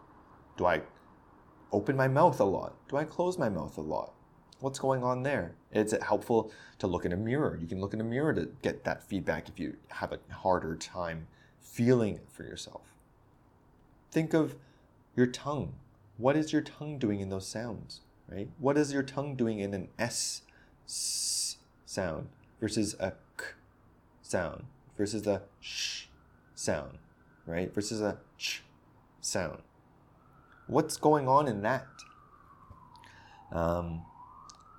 Do 0.57 0.67
I 0.67 0.81
open 1.71 1.95
my 1.95 2.07
mouth 2.07 2.39
a 2.39 2.43
lot? 2.43 2.75
Do 2.87 2.97
I 2.97 3.03
close 3.03 3.39
my 3.39 3.49
mouth 3.49 3.77
a 3.77 3.81
lot? 3.81 4.13
What's 4.59 4.79
going 4.79 5.03
on 5.03 5.23
there? 5.23 5.55
Is 5.71 5.93
it 5.93 6.03
helpful 6.03 6.51
to 6.79 6.87
look 6.87 7.05
in 7.05 7.11
a 7.11 7.17
mirror? 7.17 7.57
You 7.59 7.67
can 7.67 7.81
look 7.81 7.93
in 7.93 8.01
a 8.01 8.05
mirror 8.05 8.33
to 8.33 8.49
get 8.61 8.83
that 8.85 9.03
feedback 9.03 9.49
if 9.49 9.59
you 9.59 9.75
have 9.89 10.13
a 10.13 10.19
harder 10.33 10.75
time 10.75 11.27
feeling 11.59 12.15
it 12.15 12.25
for 12.29 12.43
yourself. 12.43 12.81
Think 14.11 14.33
of 14.33 14.55
your 15.15 15.27
tongue. 15.27 15.73
What 16.17 16.37
is 16.37 16.53
your 16.53 16.61
tongue 16.61 16.97
doing 16.97 17.19
in 17.19 17.29
those 17.29 17.47
sounds, 17.47 17.99
right? 18.29 18.47
What 18.57 18.77
is 18.77 18.93
your 18.93 19.03
tongue 19.03 19.35
doing 19.35 19.59
in 19.59 19.73
an 19.73 19.89
S, 19.99 20.43
s 20.87 21.57
sound 21.85 22.29
versus 22.61 22.95
a 22.99 23.11
k 23.37 23.45
sound 24.21 24.65
versus 24.97 25.27
a 25.27 25.41
sh 25.59 26.05
sound, 26.53 26.97
right? 27.45 27.73
Versus 27.73 27.99
a 27.99 28.19
ch 28.37 28.63
sound. 29.19 29.61
What's 30.67 30.95
going 30.95 31.27
on 31.27 31.47
in 31.47 31.61
that? 31.63 31.87
Um, 33.51 34.03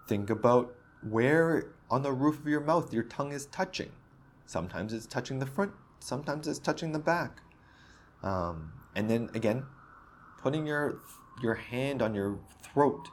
think 0.08 0.30
about 0.30 0.74
where 1.02 1.72
on 1.90 2.02
the 2.02 2.12
roof 2.12 2.40
of 2.40 2.46
your 2.46 2.60
mouth 2.60 2.92
your 2.92 3.04
tongue 3.04 3.32
is 3.32 3.46
touching. 3.46 3.90
Sometimes 4.46 4.92
it's 4.92 5.06
touching 5.06 5.38
the 5.38 5.46
front, 5.46 5.72
sometimes 5.98 6.46
it's 6.48 6.58
touching 6.58 6.92
the 6.92 6.98
back. 6.98 7.40
Um, 8.22 8.72
and 8.94 9.10
then 9.10 9.30
again, 9.34 9.64
putting 10.38 10.66
your 10.66 11.00
your 11.42 11.54
hand 11.54 12.02
on 12.02 12.14
your 12.14 12.38
throat 12.62 13.08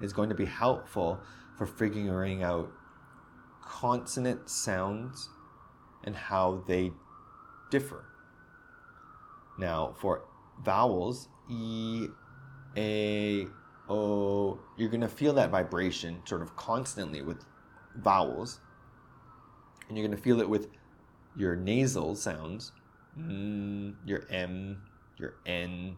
is 0.00 0.12
going 0.12 0.28
to 0.28 0.34
be 0.34 0.46
helpful 0.46 1.20
for 1.56 1.66
figuring 1.66 2.42
out 2.42 2.70
consonant 3.62 4.48
sounds 4.48 5.28
and 6.04 6.16
how 6.16 6.64
they 6.66 6.90
differ. 7.70 8.04
Now, 9.58 9.94
for 10.00 10.24
vowels, 10.64 11.28
E, 11.50 12.06
A, 12.76 13.46
O, 13.90 14.56
you're 14.76 14.88
going 14.88 15.00
to 15.00 15.08
feel 15.08 15.32
that 15.32 15.50
vibration 15.50 16.22
sort 16.24 16.42
of 16.42 16.54
constantly 16.54 17.22
with 17.22 17.44
vowels. 17.96 18.60
And 19.88 19.98
you're 19.98 20.06
going 20.06 20.16
to 20.16 20.22
feel 20.22 20.40
it 20.40 20.48
with 20.48 20.68
your 21.36 21.56
nasal 21.56 22.14
sounds, 22.14 22.70
mm, 23.18 23.94
your 24.06 24.26
M, 24.30 24.80
your 25.18 25.34
N. 25.44 25.96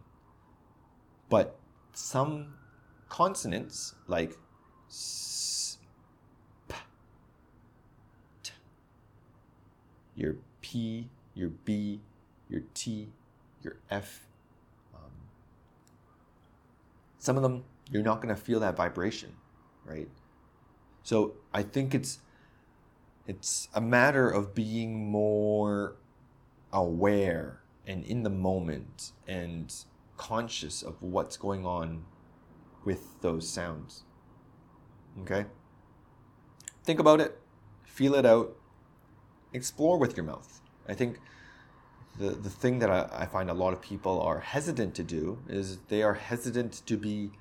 But 1.29 1.59
some 1.93 2.55
consonants, 3.09 3.93
like 4.07 4.35
S, 4.89 5.77
P, 6.67 6.75
T, 8.41 8.51
your 10.15 10.35
P, 10.61 11.09
your 11.35 11.49
B, 11.49 12.01
your 12.49 12.63
T, 12.73 13.09
your 13.61 13.75
F, 13.91 14.25
um, 14.95 15.11
some 17.19 17.37
of 17.37 17.43
them 17.43 17.63
you're 17.91 18.03
not 18.03 18.21
going 18.21 18.33
to 18.33 18.39
feel 18.39 18.59
that 18.61 18.75
vibration, 18.75 19.33
right? 19.85 20.09
So 21.03 21.33
I 21.53 21.63
think 21.63 21.93
it's 21.93 22.19
it's 23.27 23.69
a 23.73 23.81
matter 23.81 24.29
of 24.29 24.53
being 24.53 25.09
more 25.09 25.95
aware 26.71 27.61
and 27.85 28.03
in 28.03 28.23
the 28.23 28.29
moment 28.29 29.11
and 29.27 29.73
conscious 30.17 30.81
of 30.81 31.01
what's 31.01 31.37
going 31.37 31.65
on 31.65 32.03
with 32.83 33.21
those 33.21 33.47
sounds. 33.47 34.03
Okay? 35.21 35.45
Think 36.83 36.99
about 36.99 37.21
it, 37.21 37.39
feel 37.83 38.15
it 38.15 38.25
out, 38.25 38.57
explore 39.53 39.97
with 39.97 40.17
your 40.17 40.25
mouth. 40.25 40.61
I 40.87 40.93
think 40.93 41.19
the, 42.19 42.31
the 42.31 42.49
thing 42.49 42.79
that 42.79 42.89
I, 42.89 43.09
I 43.13 43.25
find 43.25 43.49
a 43.49 43.53
lot 43.53 43.73
of 43.73 43.81
people 43.81 44.21
are 44.21 44.39
hesitant 44.39 44.95
to 44.95 45.03
do 45.03 45.39
is 45.47 45.77
they 45.87 46.03
are 46.03 46.13
hesitant 46.13 46.85
to 46.85 46.97
be 46.97 47.31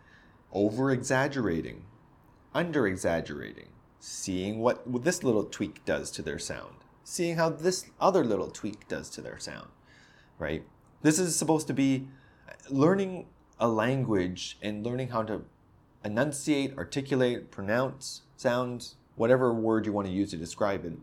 over 0.53 0.91
exaggerating, 0.91 1.85
under 2.55 2.87
exaggerating, 2.87 3.69
seeing 3.99 4.59
what 4.59 4.83
this 5.05 5.23
little 5.23 5.45
tweak 5.45 5.85
does 5.85 6.11
to 6.11 6.23
their 6.23 6.39
sound, 6.39 6.75
seeing 7.05 7.37
how 7.37 7.49
this 7.49 7.87
other 8.01 8.25
little 8.25 8.51
tweak 8.51 8.87
does 8.89 9.09
to 9.11 9.21
their 9.21 9.39
sound, 9.39 9.69
right? 10.39 10.65
This 11.03 11.19
is 11.19 11.35
supposed 11.37 11.67
to 11.69 11.73
be 11.73 12.09
learning 12.69 13.27
a 13.59 13.69
language 13.69 14.59
and 14.61 14.85
learning 14.85 15.09
how 15.09 15.23
to 15.23 15.45
enunciate, 16.05 16.77
articulate, 16.77 17.51
pronounce 17.51 18.23
sounds, 18.37 18.97
whatever 19.15 19.53
word 19.55 19.87
you 19.87 19.93
want 19.93 20.07
to 20.07 20.13
use 20.13 20.31
to 20.31 20.37
describe 20.37 20.85
it, 20.85 20.95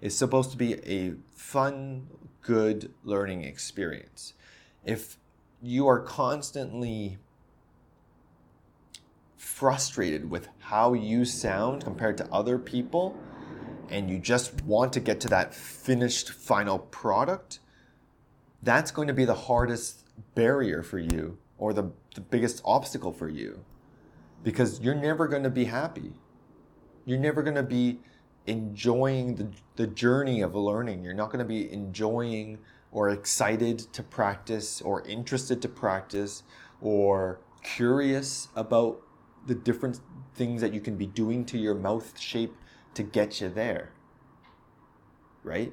is 0.00 0.16
supposed 0.16 0.50
to 0.50 0.56
be 0.56 0.74
a 0.86 1.14
fun, 1.34 2.06
good 2.40 2.92
learning 3.04 3.42
experience. 3.42 4.34
If 4.84 5.18
you 5.62 5.88
are 5.88 6.00
constantly 6.00 7.18
frustrated 9.44 10.28
with 10.28 10.48
how 10.58 10.94
you 10.94 11.24
sound 11.24 11.84
compared 11.84 12.16
to 12.18 12.26
other 12.32 12.58
people 12.58 13.16
and 13.90 14.10
you 14.10 14.18
just 14.18 14.62
want 14.62 14.92
to 14.92 15.00
get 15.00 15.20
to 15.20 15.28
that 15.28 15.54
finished 15.54 16.30
final 16.30 16.78
product, 16.78 17.60
that's 18.62 18.90
going 18.90 19.06
to 19.06 19.14
be 19.14 19.24
the 19.24 19.34
hardest 19.34 20.06
barrier 20.34 20.82
for 20.82 20.98
you 20.98 21.36
or 21.58 21.72
the, 21.72 21.92
the 22.14 22.20
biggest 22.20 22.62
obstacle 22.64 23.12
for 23.12 23.28
you 23.28 23.62
because 24.42 24.80
you're 24.80 24.94
never 24.94 25.28
going 25.28 25.42
to 25.42 25.50
be 25.50 25.66
happy. 25.66 26.12
You're 27.04 27.18
never 27.18 27.42
going 27.42 27.56
to 27.56 27.62
be 27.62 28.00
enjoying 28.46 29.36
the, 29.36 29.48
the 29.76 29.86
journey 29.86 30.40
of 30.40 30.54
learning. 30.54 31.04
You're 31.04 31.14
not 31.14 31.26
going 31.26 31.38
to 31.38 31.44
be 31.44 31.70
enjoying 31.70 32.58
or 32.92 33.10
excited 33.10 33.78
to 33.92 34.02
practice 34.02 34.80
or 34.80 35.06
interested 35.06 35.60
to 35.62 35.68
practice 35.68 36.42
or 36.80 37.40
curious 37.62 38.48
about 38.56 39.00
the 39.46 39.54
different 39.54 40.00
things 40.34 40.60
that 40.60 40.72
you 40.72 40.80
can 40.80 40.96
be 40.96 41.06
doing 41.06 41.44
to 41.46 41.58
your 41.58 41.74
mouth 41.74 42.18
shape 42.18 42.54
to 42.94 43.02
get 43.02 43.40
you 43.40 43.48
there. 43.48 43.92
Right? 45.42 45.72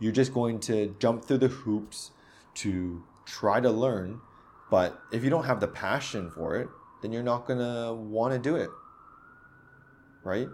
You're 0.00 0.12
just 0.12 0.32
going 0.32 0.60
to 0.60 0.94
jump 0.98 1.24
through 1.24 1.38
the 1.38 1.48
hoops 1.48 2.12
to 2.56 3.02
try 3.24 3.60
to 3.60 3.70
learn, 3.70 4.20
but 4.70 5.00
if 5.12 5.24
you 5.24 5.30
don't 5.30 5.44
have 5.44 5.60
the 5.60 5.68
passion 5.68 6.30
for 6.30 6.56
it, 6.56 6.68
then 7.02 7.12
you're 7.12 7.22
not 7.22 7.46
going 7.46 7.58
to 7.58 7.94
want 7.94 8.32
to 8.32 8.38
do 8.38 8.56
it. 8.56 8.70
Right? 10.24 10.48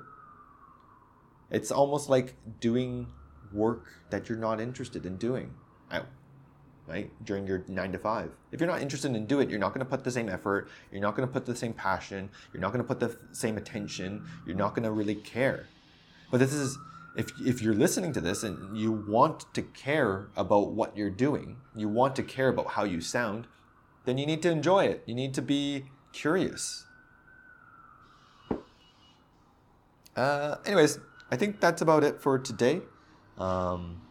It's 1.51 1.71
almost 1.71 2.09
like 2.09 2.35
doing 2.61 3.09
work 3.53 3.87
that 4.11 4.29
you're 4.29 4.39
not 4.39 4.61
interested 4.61 5.07
in 5.07 5.17
doing. 5.17 5.55
Right? 6.87 7.11
During 7.25 7.47
your 7.47 7.65
nine 7.67 7.93
to 7.93 7.99
five. 7.99 8.31
If 8.53 8.61
you're 8.61 8.69
not 8.69 8.83
interested 8.83 9.15
in 9.15 9.25
do 9.25 9.41
it, 9.41 9.49
you're 9.49 9.59
not 9.59 9.73
going 9.73 9.85
to 9.85 9.91
put 9.91 10.05
the 10.05 10.11
same 10.11 10.29
effort. 10.29 10.69
You're 10.93 11.01
not 11.01 11.17
going 11.17 11.27
to 11.27 11.33
put 11.33 11.47
the 11.47 11.57
same 11.57 11.73
passion. 11.73 12.29
You're 12.53 12.61
not 12.61 12.73
going 12.73 12.85
to 12.85 12.87
put 12.87 13.01
the 13.01 13.17
same 13.33 13.57
attention. 13.57 14.27
You're 14.47 14.57
not 14.57 14.75
going 14.75 14.83
to 14.83 14.91
really 14.91 15.15
care. 15.15 15.67
But 16.31 16.41
this 16.41 16.53
is, 16.53 16.77
if, 17.17 17.31
if 17.41 17.63
you're 17.63 17.75
listening 17.75 18.13
to 18.13 18.21
this 18.21 18.43
and 18.43 18.77
you 18.77 18.93
want 18.93 19.53
to 19.55 19.63
care 19.63 20.27
about 20.37 20.73
what 20.73 20.95
you're 20.97 21.09
doing, 21.09 21.57
you 21.75 21.89
want 21.89 22.15
to 22.17 22.23
care 22.23 22.49
about 22.49 22.73
how 22.73 22.85
you 22.85 23.01
sound, 23.01 23.47
then 24.05 24.19
you 24.19 24.27
need 24.27 24.43
to 24.43 24.51
enjoy 24.51 24.85
it. 24.85 25.03
You 25.07 25.15
need 25.15 25.33
to 25.35 25.43
be 25.43 25.85
curious. 26.13 26.85
Uh, 30.15 30.57
anyways, 30.67 30.99
I 31.31 31.37
think 31.37 31.61
that's 31.61 31.81
about 31.81 32.05
it 32.05 32.21
for 32.21 32.39
today. 32.39 32.83
Um, 33.39 34.03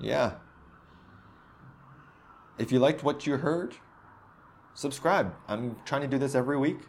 yeah. 0.00 0.34
If 2.60 2.70
you 2.70 2.78
liked 2.78 3.02
what 3.02 3.26
you 3.26 3.38
heard, 3.38 3.76
subscribe. 4.74 5.34
I'm 5.48 5.76
trying 5.86 6.02
to 6.02 6.06
do 6.06 6.18
this 6.18 6.34
every 6.34 6.58
week, 6.58 6.80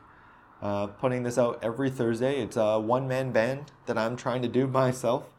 uh, 0.61 0.87
putting 0.87 1.23
this 1.23 1.37
out 1.37 1.59
every 1.63 1.89
Thursday. 1.89 2.41
It's 2.41 2.57
a 2.57 2.77
one 2.77 3.07
man 3.07 3.31
band 3.31 3.71
that 3.85 3.97
I'm 3.97 4.17
trying 4.17 4.41
to 4.41 4.49
do 4.49 4.67
myself. 4.81 5.29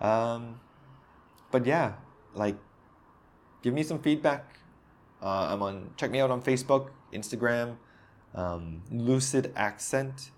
Um, 0.00 0.58
but 1.50 1.66
yeah, 1.66 1.92
like, 2.32 2.56
give 3.60 3.74
me 3.74 3.82
some 3.82 3.98
feedback. 3.98 4.56
Uh, 5.22 5.48
I'm 5.52 5.62
on, 5.62 5.90
check 5.98 6.10
me 6.10 6.18
out 6.18 6.30
on 6.30 6.40
Facebook, 6.40 6.88
Instagram, 7.12 7.76
um, 8.34 8.82
Lucid 8.90 9.52
Accent. 9.54 10.30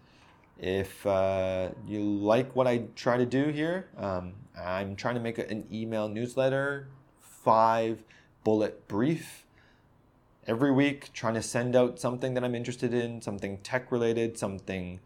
If 0.59 1.07
uh, 1.07 1.69
you 1.87 2.01
like 2.01 2.57
what 2.57 2.67
I 2.67 2.79
try 2.97 3.17
to 3.17 3.27
do 3.27 3.51
here, 3.51 3.91
um, 3.97 4.33
I'm 4.61 4.97
trying 4.97 5.15
to 5.15 5.21
make 5.21 5.39
an 5.39 5.69
email 5.73 6.09
newsletter, 6.09 6.89
five 7.21 8.03
bullet 8.47 8.87
brief 8.87 9.45
every 10.47 10.71
week, 10.71 11.13
trying 11.13 11.35
to 11.35 11.43
send 11.43 11.75
out 11.75 11.99
something 11.99 12.35
that 12.35 12.45
I'm 12.45 12.55
interested 12.55 12.95
in, 12.95 13.21
something 13.21 13.59
tech 13.59 13.91
related, 13.91 14.39
something, 14.39 15.01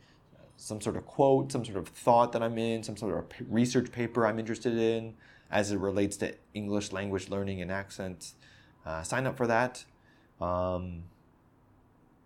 some 0.58 0.78
sort 0.82 0.94
of 0.94 1.06
quote, 1.06 1.50
some 1.50 1.64
sort 1.64 1.78
of 1.78 1.88
thought 1.88 2.32
that 2.32 2.42
I'm 2.42 2.58
in, 2.58 2.82
some 2.82 2.98
sort 2.98 3.16
of 3.16 3.24
research 3.50 3.90
paper 3.92 4.26
I'm 4.26 4.38
interested 4.38 4.76
in 4.76 5.14
as 5.50 5.72
it 5.72 5.78
relates 5.78 6.18
to 6.18 6.34
English 6.52 6.92
language 6.92 7.30
learning 7.30 7.62
and 7.62 7.72
accents. 7.72 8.34
Uh, 8.84 9.02
sign 9.02 9.26
up 9.26 9.38
for 9.38 9.46
that. 9.46 9.86
Um, 10.38 11.04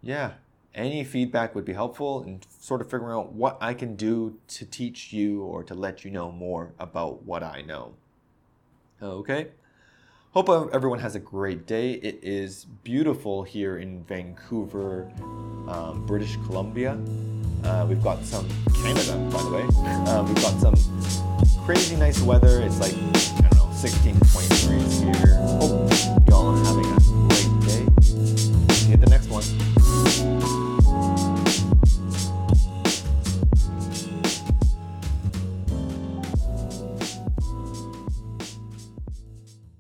yeah, 0.03 0.33
any 0.75 1.05
feedback 1.05 1.55
would 1.55 1.65
be 1.65 1.75
helpful 1.75 2.25
in 2.25 2.41
sort 2.59 2.81
of 2.81 2.91
figuring 2.91 3.15
out 3.17 3.33
what 3.33 3.57
I 3.61 3.73
can 3.73 3.95
do 3.95 4.41
to 4.49 4.67
teach 4.67 5.13
you 5.13 5.43
or 5.43 5.63
to 5.63 5.75
let 5.75 6.05
you 6.05 6.11
know 6.11 6.33
more 6.33 6.73
about 6.77 7.23
what 7.23 7.45
I 7.45 7.63
know. 7.63 7.95
Okay. 9.01 9.51
Hope 10.35 10.49
everyone 10.75 10.99
has 10.99 11.15
a 11.15 11.21
great 11.21 11.65
day. 11.65 11.93
It 11.93 12.19
is 12.25 12.65
beautiful 12.83 13.45
here 13.45 13.79
in 13.79 14.03
Vancouver, 14.03 15.09
um, 15.69 16.05
British 16.09 16.35
Columbia. 16.47 16.99
Uh, 17.63 17.87
we've 17.89 18.03
got 18.03 18.25
some 18.25 18.49
Canada, 18.83 19.17
by 19.31 19.41
the 19.45 19.51
way. 19.53 19.63
Uh, 20.11 20.25
we've 20.25 20.35
got 20.43 20.61
some 20.61 20.75
crazy 21.65 21.95
nice 21.95 22.21
weather. 22.21 22.63
It's 22.63 22.81
like, 22.81 22.95
I 22.95 23.49
don't 23.49 23.71
know, 23.71 23.73
16 23.77 24.19
20 24.19 24.49
degrees 24.49 25.01
here. 25.03 25.37
Hope 25.37 25.89
y'all 26.29 26.49
are 26.49 26.65
having 26.65 26.85
a 26.85 26.99
great 27.29 27.61
day. 27.69 27.87
See 28.03 28.89
you 28.89 28.95
at 28.95 29.01
the 29.03 29.11
next 29.11 29.29
one. 29.29 30.84